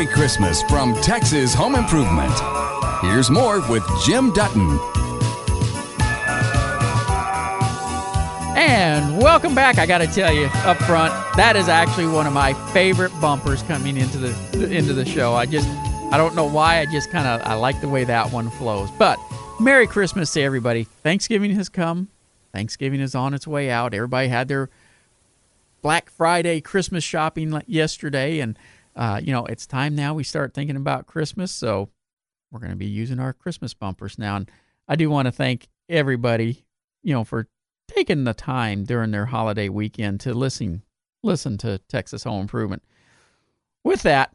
[0.05, 2.33] Merry Christmas from Texas Home Improvement.
[3.01, 4.79] Here's more with Jim Dutton.
[8.55, 9.79] And welcome back.
[9.79, 13.63] I got to tell you up front, that is actually one of my favorite bumpers
[13.63, 15.33] coming into the into the show.
[15.33, 15.69] I just
[16.13, 16.81] I don't know why.
[16.81, 18.91] I just kind of I like the way that one flows.
[18.99, 19.19] But
[19.59, 20.85] Merry Christmas to everybody.
[20.85, 22.09] Thanksgiving has come.
[22.53, 23.95] Thanksgiving is on its way out.
[23.95, 24.69] Everybody had their
[25.81, 28.59] Black Friday Christmas shopping yesterday, and
[28.97, 31.53] uh, you know it's time now we start thinking about Christmas.
[31.53, 31.91] So
[32.51, 34.37] we're going to be using our Christmas bumpers now.
[34.37, 34.51] And
[34.87, 36.65] I do want to thank everybody,
[37.03, 37.49] you know, for
[37.89, 40.83] taking the time during their holiday weekend to listen
[41.23, 42.83] listen to Texas Home Improvement.
[43.83, 44.33] With that,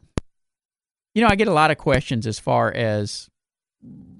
[1.14, 3.28] you know, I get a lot of questions as far as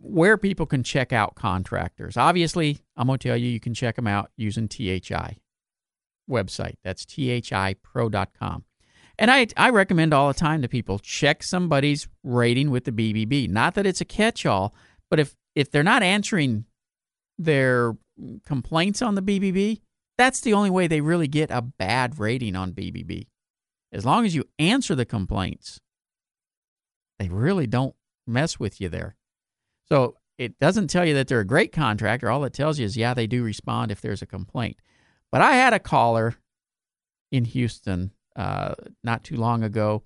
[0.01, 2.17] where people can check out contractors.
[2.17, 5.37] Obviously, I'm going to tell you you can check them out using THI
[6.29, 6.77] website.
[6.83, 8.65] That's thipro.com.
[9.21, 13.51] And I, I recommend all the time to people check somebody's rating with the BBB.
[13.51, 14.75] Not that it's a catch all,
[15.11, 16.65] but if, if they're not answering
[17.39, 17.99] their
[18.47, 19.83] complaints on the BBB,
[20.17, 23.27] that's the only way they really get a bad rating on BBB.
[23.93, 25.81] As long as you answer the complaints,
[27.19, 27.95] they really don't
[28.27, 29.17] mess with you there.
[29.87, 32.31] So it doesn't tell you that they're a great contractor.
[32.31, 34.79] All it tells you is, yeah, they do respond if there's a complaint.
[35.31, 36.37] But I had a caller
[37.31, 38.75] in Houston uh,
[39.05, 40.03] not too long ago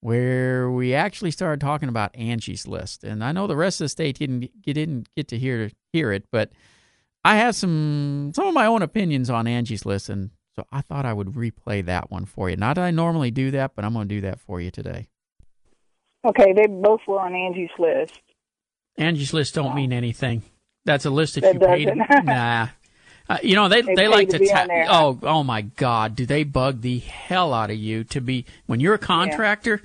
[0.00, 3.02] where we actually started talking about Angie's List.
[3.02, 6.24] And I know the rest of the state didn't, didn't get to hear, hear it,
[6.30, 6.52] but
[7.24, 11.04] I have some some of my own opinions on Angie's List, and so I thought
[11.04, 12.56] I would replay that one for you.
[12.56, 15.08] Not that I normally do that, but I'm going to do that for you today.
[16.24, 18.20] Okay, they both were on Angie's List.
[18.96, 20.42] Angie's List don't mean anything.
[20.84, 21.84] That's a list that, That you paid.
[21.86, 22.24] doesn't.
[22.24, 22.68] nah.
[23.28, 26.24] Uh, you know they They they, like to to, ta- oh oh my god do
[26.24, 29.82] they bug the hell out of you to be when you're a contractor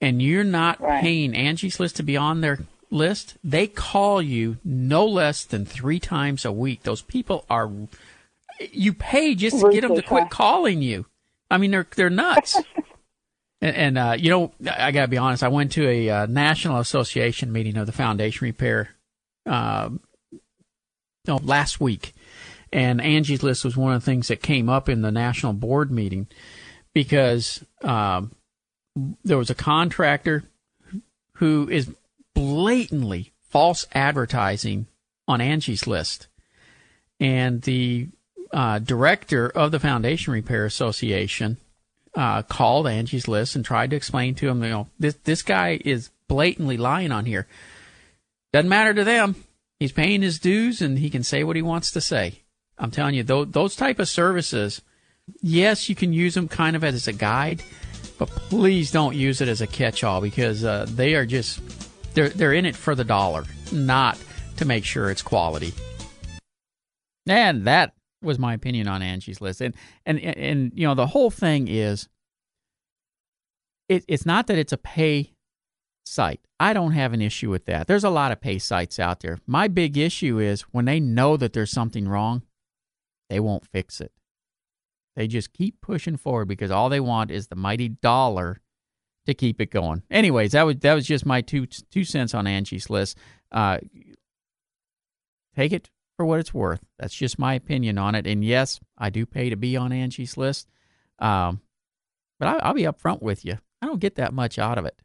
[0.00, 1.02] and you're not Right.
[1.02, 2.60] paying Angie's List to be on their
[2.90, 7.70] list they call you no less than three times a week those people are
[8.72, 10.28] you pay just to get them to quit huh?
[10.28, 11.06] calling you
[11.50, 12.56] I mean they're they're nuts
[13.60, 16.26] and, and uh, you know I got to be honest I went to a uh,
[16.26, 18.90] national association meeting of the foundation repair
[19.46, 19.90] uh,
[21.26, 22.12] no, last week.
[22.72, 25.90] And Angie's List was one of the things that came up in the national board
[25.90, 26.28] meeting
[26.94, 28.32] because um,
[29.24, 30.44] there was a contractor
[31.34, 31.92] who is
[32.34, 34.86] blatantly false advertising
[35.26, 36.28] on Angie's List.
[37.18, 38.08] And the
[38.52, 41.58] uh, director of the Foundation Repair Association
[42.14, 45.80] uh, called Angie's List and tried to explain to him, you know, this this guy
[45.84, 47.46] is blatantly lying on here.
[48.52, 49.36] Doesn't matter to them.
[49.78, 52.39] He's paying his dues and he can say what he wants to say.
[52.80, 54.80] I'm telling you, those, those type of services,
[55.42, 57.62] yes, you can use them kind of as a guide,
[58.18, 61.60] but please don't use it as a catch-all because uh, they are just
[62.14, 64.18] they're they're in it for the dollar, not
[64.56, 65.72] to make sure it's quality.
[67.26, 69.60] And that was my opinion on Angie's List.
[69.60, 69.74] And
[70.06, 72.08] and and, and you know the whole thing is
[73.88, 75.32] it, it's not that it's a pay
[76.04, 76.40] site.
[76.58, 77.86] I don't have an issue with that.
[77.86, 79.38] There's a lot of pay sites out there.
[79.46, 82.42] My big issue is when they know that there's something wrong,
[83.30, 84.12] they won't fix it.
[85.16, 88.60] They just keep pushing forward because all they want is the mighty dollar
[89.26, 90.02] to keep it going.
[90.10, 93.16] Anyways, that was that was just my two two cents on Angie's list.
[93.50, 93.78] Uh,
[95.56, 96.84] take it for what it's worth.
[96.98, 98.26] That's just my opinion on it.
[98.26, 100.68] And yes, I do pay to be on Angie's list.
[101.18, 101.60] Um,
[102.38, 103.58] But I, I'll be upfront with you.
[103.82, 105.00] I don't get that much out of it.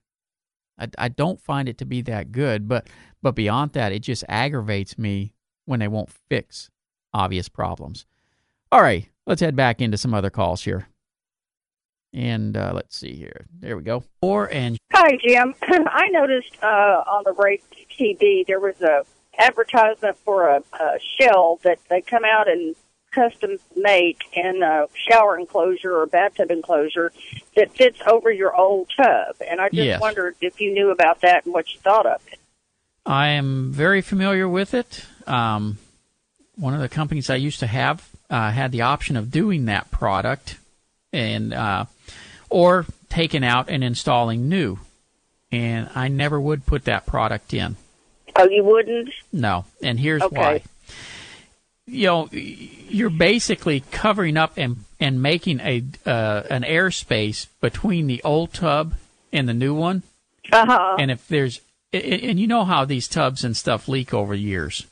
[0.78, 2.68] I, I don't find it to be that good.
[2.68, 2.88] But
[3.22, 5.34] but beyond that, it just aggravates me
[5.66, 6.70] when they won't fix
[7.14, 8.06] obvious problems.
[8.76, 10.90] All right, let's head back into some other calls here.
[12.14, 13.46] And uh, let's see here.
[13.62, 14.04] There we go.
[14.20, 15.56] Or and Hi, Jim.
[15.88, 16.66] I noticed uh,
[17.08, 17.62] on the Ray
[17.98, 19.06] TV there was a
[19.40, 22.76] advertisement for a, a shell that they come out and
[23.14, 27.14] custom make in a shower enclosure or bathtub enclosure
[27.56, 29.38] that fits over your old tub.
[29.50, 30.02] And I just Yes.
[30.02, 32.40] wondered if you knew about that and what you thought of it.
[33.06, 35.06] I am very familiar with it.
[35.28, 35.78] Um,
[36.56, 39.92] one of the companies I used to have uh, had the option of doing that
[39.92, 40.58] product,
[41.14, 41.86] and uh,
[42.50, 44.80] or taking out and installing new.
[45.52, 47.78] And I never would put that product in.
[48.36, 49.10] Oh, you wouldn't?
[49.32, 50.36] No, and here's Okay.
[50.36, 50.62] why.
[51.88, 58.22] You know, you're basically covering up and and making a uh, an airspace between the
[58.24, 58.96] old tub
[59.32, 60.02] and the new one.
[60.52, 60.96] Uh-huh.
[61.00, 61.62] And if there's
[61.94, 64.86] and you know how these tubs and stuff leak over years.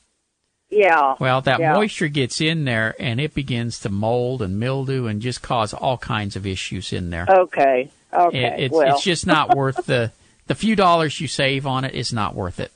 [0.76, 1.15] Yeah.
[1.19, 1.74] Well, that yeah.
[1.74, 5.97] moisture gets in there and it begins to mold and mildew and just cause all
[5.97, 7.26] kinds of issues in there.
[7.30, 7.89] Okay.
[8.13, 8.43] Okay.
[8.43, 8.95] It- it's, well.
[8.95, 10.11] it's just not worth the
[10.47, 12.71] the few dollars you save on it is not worth it.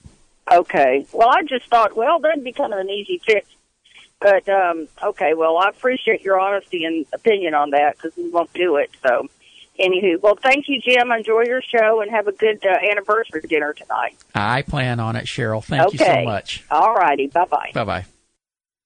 [0.52, 1.06] Okay.
[1.12, 3.48] Well, I just thought, well, that'd be kind of an easy fix.
[4.20, 8.52] But um, okay, well, I appreciate your honesty and opinion on that because we won't
[8.54, 8.90] do it.
[9.06, 9.30] So,
[9.80, 11.12] anywho, well, thank you, Jim.
[11.12, 14.18] Enjoy your show and have a good uh, anniversary dinner tonight.
[14.36, 15.64] I plan on it, Cheryl.
[15.64, 16.64] Thank you so much.
[16.72, 17.28] All righty.
[17.28, 17.72] Bye bye.
[17.74, 18.06] Bye bye.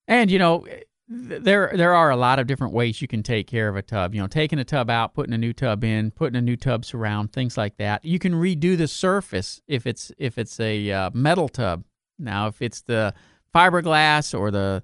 [0.07, 0.65] And you know,
[1.07, 4.15] there there are a lot of different ways you can take care of a tub.
[4.15, 6.85] You know, taking a tub out, putting a new tub in, putting a new tub
[6.85, 8.05] surround, things like that.
[8.05, 11.83] You can redo the surface if it's if it's a uh, metal tub.
[12.17, 13.13] Now, if it's the
[13.53, 14.83] fiberglass or the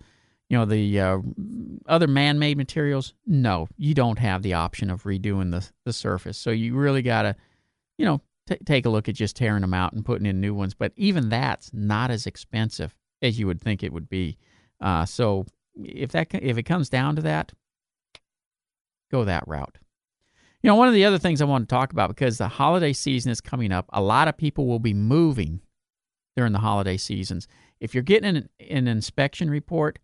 [0.50, 1.18] you know the uh,
[1.88, 6.38] other man-made materials, no, you don't have the option of redoing the the surface.
[6.38, 7.36] So you really got to,
[7.98, 10.54] you know, t- take a look at just tearing them out and putting in new
[10.54, 10.74] ones.
[10.74, 14.38] But even that's not as expensive as you would think it would be.
[14.80, 15.46] Uh, so
[15.76, 17.52] if that if it comes down to that,
[19.12, 19.78] go that route.
[20.64, 22.94] You know, one of the other things I want to talk about because the holiday
[22.94, 25.62] season is coming up, a lot of people will be moving
[26.36, 27.48] during the holiday seasons.
[27.80, 30.00] If you're getting an, an inspection report,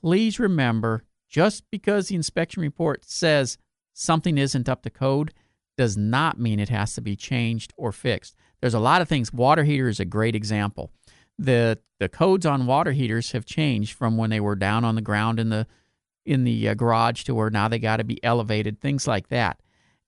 [0.00, 3.58] please remember just because the inspection report says
[3.92, 5.32] something isn't up to code
[5.76, 8.36] does not mean it has to be changed or fixed.
[8.60, 9.32] There's a lot of things.
[9.32, 10.90] Water heater is a great example.
[11.38, 15.02] The the codes on water heaters have changed from when they were down on the
[15.02, 15.66] ground in the
[16.24, 19.60] in the uh, garage to where now they got to be elevated, things like that.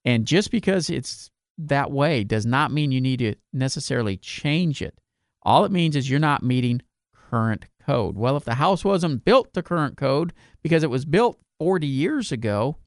[0.05, 4.99] And just because it's that way does not mean you need to necessarily change it.
[5.43, 6.81] All it means is you're not meeting
[7.29, 8.17] current code.
[8.17, 12.31] Well, if the house wasn't built to current code because it was built 40 years
[12.31, 12.77] ago,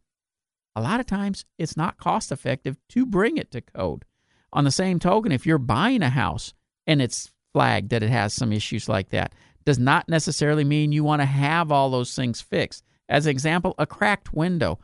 [0.74, 4.04] a lot of times it's not cost effective to bring it to code.
[4.52, 6.54] On the same token, if you're buying a house
[6.86, 9.32] and it's flagged that it has some issues like that,
[9.64, 12.82] does not necessarily mean you want to have all those things fixed.
[13.08, 14.78] As an example, a cracked window.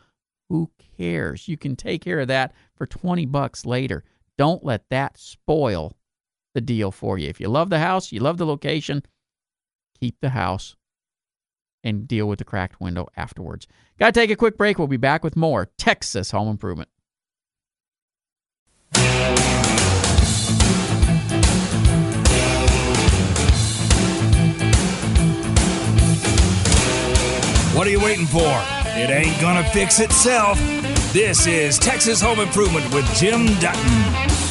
[0.48, 1.48] Who cares?
[1.48, 4.04] You can take care of that for 20 bucks later.
[4.36, 5.96] Don't let that spoil
[6.54, 7.28] the deal for you.
[7.28, 9.02] If you love the house, you love the location,
[10.00, 10.76] keep the house
[11.84, 13.66] and deal with the cracked window afterwards.
[13.98, 14.78] Got to take a quick break.
[14.78, 16.88] We'll be back with more Texas home improvement.
[27.74, 28.40] What are you waiting for?
[28.40, 30.58] It ain't gonna fix itself.
[31.12, 34.47] This is Texas Home Improvement with Jim Dutton.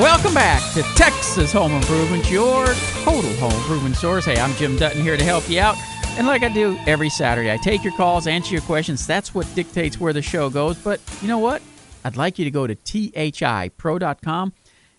[0.00, 2.66] Welcome back to Texas Home Improvement, your
[3.02, 4.26] total home improvement source.
[4.26, 5.74] Hey, I'm Jim Dutton here to help you out.
[6.18, 9.06] And like I do every Saturday, I take your calls, answer your questions.
[9.06, 10.76] That's what dictates where the show goes.
[10.76, 11.62] But you know what?
[12.04, 14.52] I'd like you to go to thipro.com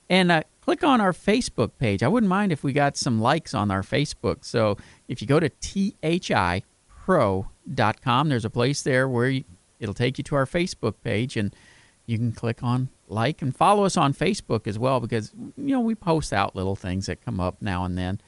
[0.09, 2.01] and uh, click on our Facebook page.
[2.01, 4.45] I wouldn't mind if we got some likes on our Facebook.
[4.45, 4.77] So
[5.07, 6.63] if you go to thipro.com,
[8.29, 9.43] there's a place there where you,
[9.79, 11.55] it'll take you to our Facebook page and
[12.07, 15.79] you can click on like and follow us on Facebook as well because you know
[15.79, 18.21] we post out little things that come up now and then.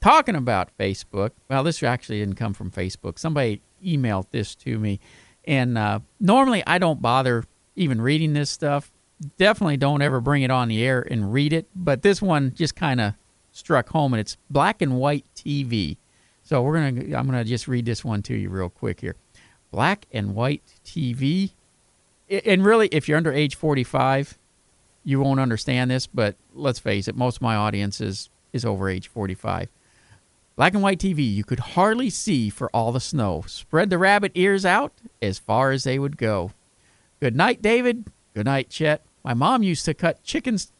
[0.00, 3.18] Talking about Facebook, well, this actually didn't come from Facebook.
[3.18, 4.98] Somebody emailed this to me,
[5.44, 7.44] and uh, normally I don't bother
[7.76, 8.90] even reading this stuff.
[9.36, 12.76] Definitely don't ever bring it on the air and read it, but this one just
[12.76, 13.12] kind of
[13.52, 15.98] struck home, and it's black and white TV.
[16.42, 19.16] So we're gonna, I'm gonna just read this one to you real quick here.
[19.70, 21.52] Black and white TV
[22.30, 24.38] and really, if you're under age 45,
[25.04, 26.06] you won't understand this.
[26.06, 29.68] But let's face it, most of my audience is is over age 45.
[30.56, 33.44] Black and white TV, you could hardly see for all the snow.
[33.46, 36.52] Spread the rabbit ears out as far as they would go.
[37.20, 38.10] Good night, David.
[38.34, 39.02] Good night, Chet.
[39.24, 40.72] My mom used to cut chickens,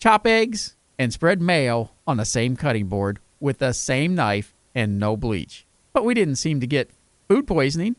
[0.00, 4.98] chop eggs, and spread mayo on the same cutting board with the same knife and
[4.98, 5.66] no bleach.
[5.92, 6.90] But we didn't seem to get
[7.28, 7.96] food poisoning.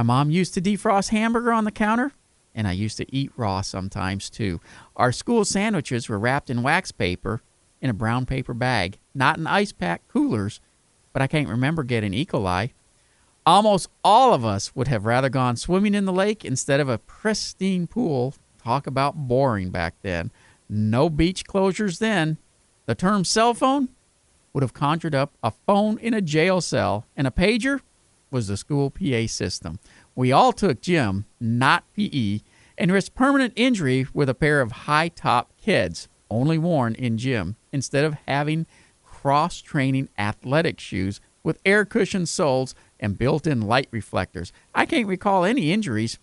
[0.00, 2.12] My mom used to defrost hamburger on the counter,
[2.54, 4.58] and I used to eat raw sometimes too.
[4.96, 7.42] Our school sandwiches were wrapped in wax paper
[7.82, 10.58] in a brown paper bag, not in ice pack coolers,
[11.12, 12.24] but I can't remember getting E.
[12.24, 12.70] coli.
[13.44, 16.96] Almost all of us would have rather gone swimming in the lake instead of a
[16.96, 18.32] pristine pool.
[18.64, 20.30] Talk about boring back then.
[20.66, 22.38] No beach closures then.
[22.86, 23.90] The term cell phone
[24.54, 27.80] would have conjured up a phone in a jail cell, and a pager
[28.30, 29.78] was the school PA system.
[30.14, 32.40] We all took gym, not PE,
[32.78, 37.56] and risked permanent injury with a pair of high top Keds, only worn in gym,
[37.72, 38.66] instead of having
[39.04, 44.52] cross training athletic shoes with air cushioned soles and built in light reflectors.
[44.74, 46.18] I can't recall any injuries,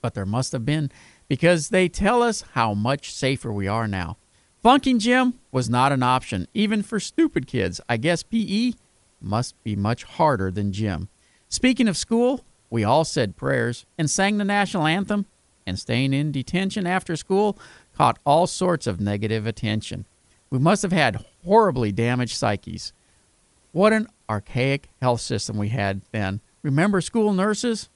[0.00, 0.90] but there must have been
[1.28, 4.16] because they tell us how much safer we are now.
[4.62, 7.80] Flunking gym was not an option, even for stupid kids.
[7.88, 8.72] I guess PE
[9.20, 11.08] must be much harder than gym.
[11.48, 15.26] Speaking of school, we all said prayers and sang the national anthem,
[15.66, 17.58] and staying in detention after school
[17.94, 20.06] caught all sorts of negative attention.
[20.50, 22.92] We must have had horribly damaged psyches.
[23.72, 26.40] What an archaic health system we had then.
[26.62, 27.90] Remember school nurses?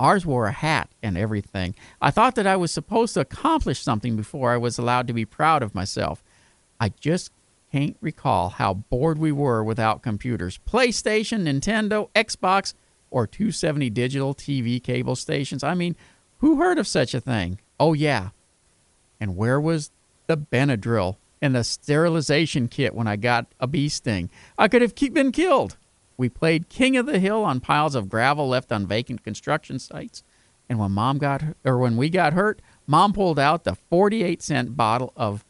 [0.00, 1.76] Ours wore a hat and everything.
[2.00, 5.24] I thought that I was supposed to accomplish something before I was allowed to be
[5.24, 6.24] proud of myself.
[6.80, 7.30] I just
[7.72, 10.60] can't recall how bored we were without computers.
[10.68, 12.74] PlayStation, Nintendo, Xbox,
[13.10, 15.64] or 270 digital TV cable stations.
[15.64, 15.96] I mean,
[16.38, 17.58] who heard of such a thing?
[17.80, 18.30] Oh, yeah.
[19.18, 19.90] And where was
[20.26, 24.28] the Benadryl and the sterilization kit when I got a bee sting?
[24.58, 25.78] I could have been killed.
[26.18, 30.22] We played King of the Hill on piles of gravel left on vacant construction sites.
[30.68, 34.76] And when mom got or when we got hurt, mom pulled out the 48 cent
[34.76, 35.44] bottle of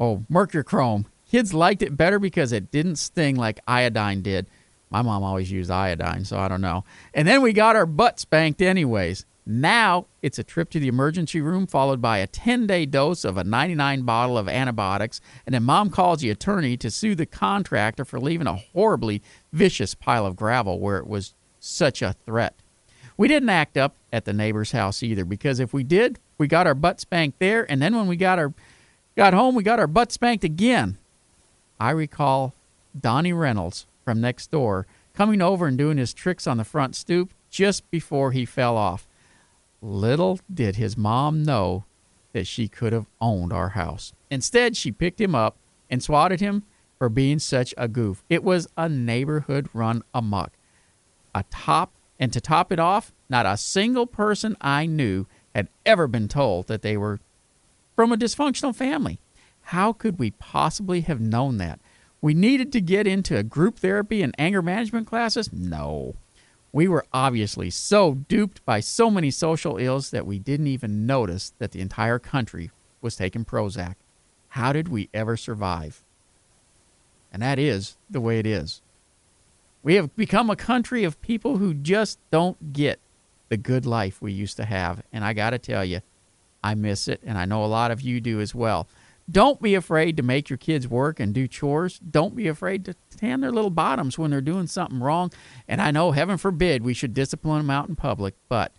[0.00, 1.04] oh, mercurochrome.
[1.30, 4.46] Kids liked it better because it didn't sting like iodine did.
[4.90, 6.84] My mom always used iodine, so I don't know.
[7.14, 9.24] And then we got our butt spanked anyways.
[9.46, 13.36] Now it's a trip to the emergency room followed by a 10 day dose of
[13.36, 15.20] a 99 bottle of antibiotics.
[15.46, 19.22] And then mom calls the attorney to sue the contractor for leaving a horribly
[19.52, 22.54] vicious pile of gravel where it was such a threat.
[23.16, 26.66] We didn't act up at the neighbor's house either because if we did, we got
[26.66, 27.70] our butt spanked there.
[27.70, 28.54] And then when we got our
[29.16, 30.98] got home, we got our butt spanked again.
[31.78, 32.54] I recall
[32.98, 37.32] Donnie Reynolds from next door coming over and doing his tricks on the front stoop
[37.50, 39.06] just before he fell off.
[39.82, 41.84] Little did his mom know
[42.32, 44.12] that she could have owned our house.
[44.30, 45.56] Instead, she picked him up
[45.88, 46.62] and swatted him
[46.98, 48.22] for being such a goof.
[48.28, 50.52] It was a neighborhood run amok.
[51.34, 56.06] A top and to top it off, not a single person I knew had ever
[56.06, 57.20] been told that they were
[57.94, 59.20] from a dysfunctional family.
[59.62, 61.80] How could we possibly have known that?
[62.20, 65.52] We needed to get into a group therapy and anger management classes?
[65.52, 66.14] No.
[66.72, 71.52] We were obviously so duped by so many social ills that we didn't even notice
[71.58, 72.70] that the entire country
[73.00, 73.94] was taking Prozac.
[74.48, 76.02] How did we ever survive?
[77.32, 78.82] And that is the way it is.
[79.82, 83.00] We have become a country of people who just don't get
[83.48, 85.02] the good life we used to have.
[85.12, 86.00] And I got to tell you,
[86.62, 87.20] I miss it.
[87.24, 88.88] And I know a lot of you do as well.
[89.30, 91.98] Don't be afraid to make your kids work and do chores.
[91.98, 95.30] Don't be afraid to tan their little bottoms when they're doing something wrong.
[95.68, 98.72] And I know, heaven forbid, we should discipline them out in public, but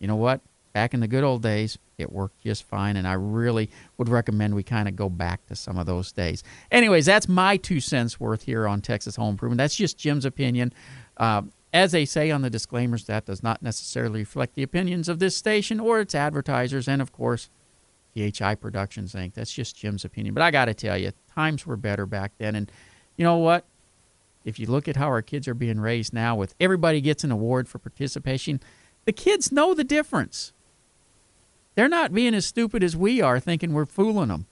[0.00, 0.40] you know what?
[0.72, 4.54] Back in the good old days, it worked just fine, and I really would recommend
[4.54, 6.42] we kind of go back to some of those days.
[6.70, 9.58] Anyways, that's my two cents worth here on Texas Home Improvement.
[9.58, 10.72] That's just Jim's opinion.
[11.18, 15.18] Uh, as they say on the disclaimers, that does not necessarily reflect the opinions of
[15.18, 17.48] this station or its advertisers, and of course,
[18.14, 19.34] PHI Productions Inc.
[19.34, 20.34] That's just Jim's opinion.
[20.34, 22.54] But I got to tell you, times were better back then.
[22.54, 22.70] And
[23.16, 23.64] you know what?
[24.44, 27.30] If you look at how our kids are being raised now, with everybody gets an
[27.30, 28.60] award for participation,
[29.04, 30.52] the kids know the difference.
[31.74, 34.46] They're not being as stupid as we are thinking we're fooling them.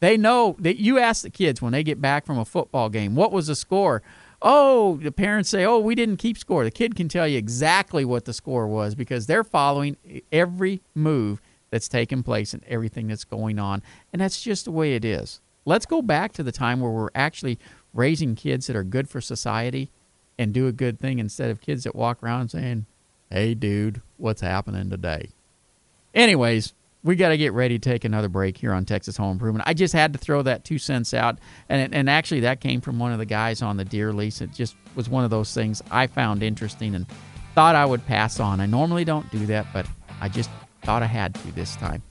[0.00, 3.14] They know that you ask the kids when they get back from a football game,
[3.14, 4.02] what was the score?
[4.42, 6.64] Oh, the parents say, oh, we didn't keep score.
[6.64, 9.96] The kid can tell you exactly what the score was because they're following
[10.30, 13.82] every move that's taking place and everything that's going on.
[14.12, 15.40] And that's just the way it is.
[15.64, 17.58] Let's go back to the time where we're actually
[17.92, 19.90] raising kids that are good for society
[20.38, 22.86] and do a good thing instead of kids that walk around saying,
[23.30, 25.30] hey, dude, what's happening today?
[26.14, 26.72] Anyways,
[27.06, 29.64] we got to get ready to take another break here on Texas Home Improvement.
[29.66, 31.38] I just had to throw that two cents out,
[31.68, 34.40] and and actually that came from one of the guys on the deer lease.
[34.40, 37.06] It just was one of those things I found interesting and
[37.54, 38.60] thought I would pass on.
[38.60, 39.86] I normally don't do that, but
[40.20, 40.50] I just
[40.82, 42.02] thought I had to this time.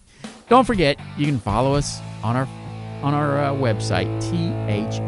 [0.48, 2.48] Don't forget, you can follow us on our
[3.04, 4.08] on our uh, website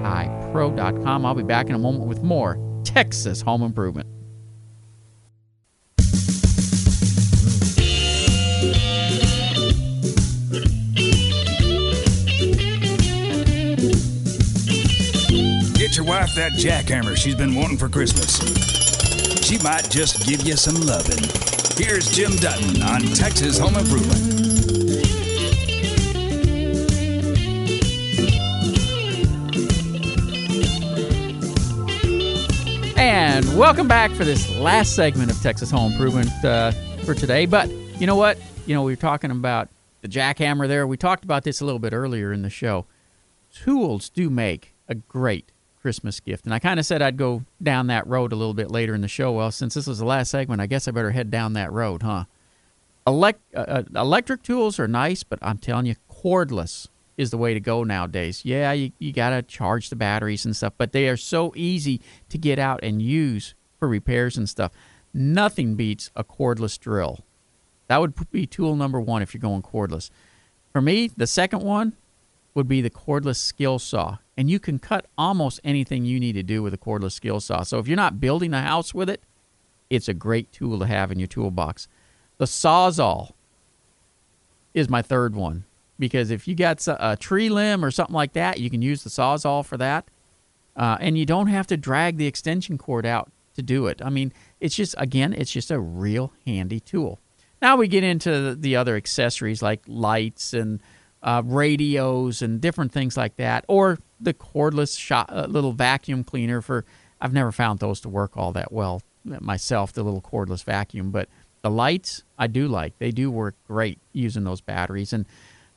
[0.03, 1.25] thipro.com.
[1.25, 4.16] I'll be back in a moment with more Texas Home Improvement.
[15.97, 18.37] Your wife that jackhammer she's been wanting for Christmas.
[19.43, 21.17] She might just give you some loving.
[21.75, 24.35] Here's Jim Dutton on Texas Home Improvement.
[32.95, 36.73] And welcome back for this last segment of Texas Home Improvement uh,
[37.05, 37.47] for today.
[37.47, 38.37] But you know what?
[38.67, 39.69] You know, we were talking about
[40.01, 40.85] the jackhammer there.
[40.85, 42.85] We talked about this a little bit earlier in the show.
[43.51, 45.51] Tools do make a great
[45.87, 46.43] Christmas gift.
[46.43, 48.99] And I kind of said I'd go down that road a little bit later in
[48.99, 49.31] the show.
[49.31, 52.03] Well, since this was the last segment, I guess I better head down that road,
[52.03, 52.25] huh?
[53.07, 57.53] Elect, uh, uh electric tools are nice, but I'm telling you, cordless is the way
[57.53, 58.43] to go nowadays.
[58.43, 62.01] Yeah, you, you got to charge the batteries and stuff, but they are so easy
[62.27, 64.73] to get out and use for repairs and stuff.
[65.13, 67.19] Nothing beats a cordless drill.
[67.87, 70.09] That would be tool number one if you're going cordless.
[70.73, 71.93] For me, the second one
[72.57, 74.17] would be the cordless skill saw.
[74.35, 77.61] And you can cut almost anything you need to do with a cordless skill saw.
[77.61, 79.21] So if you're not building a house with it,
[79.91, 81.87] it's a great tool to have in your toolbox.
[82.39, 83.33] The Sawzall
[84.73, 85.65] is my third one
[85.99, 89.11] because if you got a tree limb or something like that, you can use the
[89.11, 90.09] Sawzall for that.
[90.75, 94.01] Uh, and you don't have to drag the extension cord out to do it.
[94.03, 97.19] I mean, it's just, again, it's just a real handy tool.
[97.61, 100.81] Now we get into the other accessories like lights and
[101.27, 106.61] uh, radios and different things like that, or the cordless shot, uh, little vacuum cleaner
[106.61, 106.85] for.
[107.19, 111.27] I've never found those to work all that well myself, the little cordless vacuum, but
[111.63, 112.97] the lights I do like.
[112.99, 115.11] They do work great using those batteries.
[115.11, 115.25] And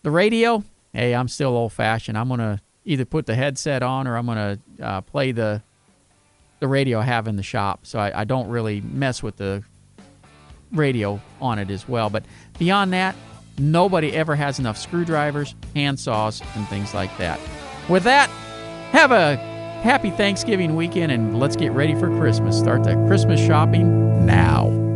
[0.03, 2.17] the radio, hey, I'm still old fashioned.
[2.17, 5.63] I'm gonna either put the headset on or I'm gonna uh, play the
[6.61, 7.87] the radio I have in the shop.
[7.87, 9.65] So I, I don't really mess with the
[10.71, 12.11] radio on it as well.
[12.11, 12.25] But
[12.59, 13.17] beyond that,
[13.61, 17.39] nobody ever has enough screwdrivers, hand saws, and things like that.
[17.89, 18.29] With that,
[18.93, 19.37] have a
[19.83, 22.59] happy Thanksgiving weekend and let's get ready for Christmas.
[22.59, 24.90] Start that Christmas shopping now.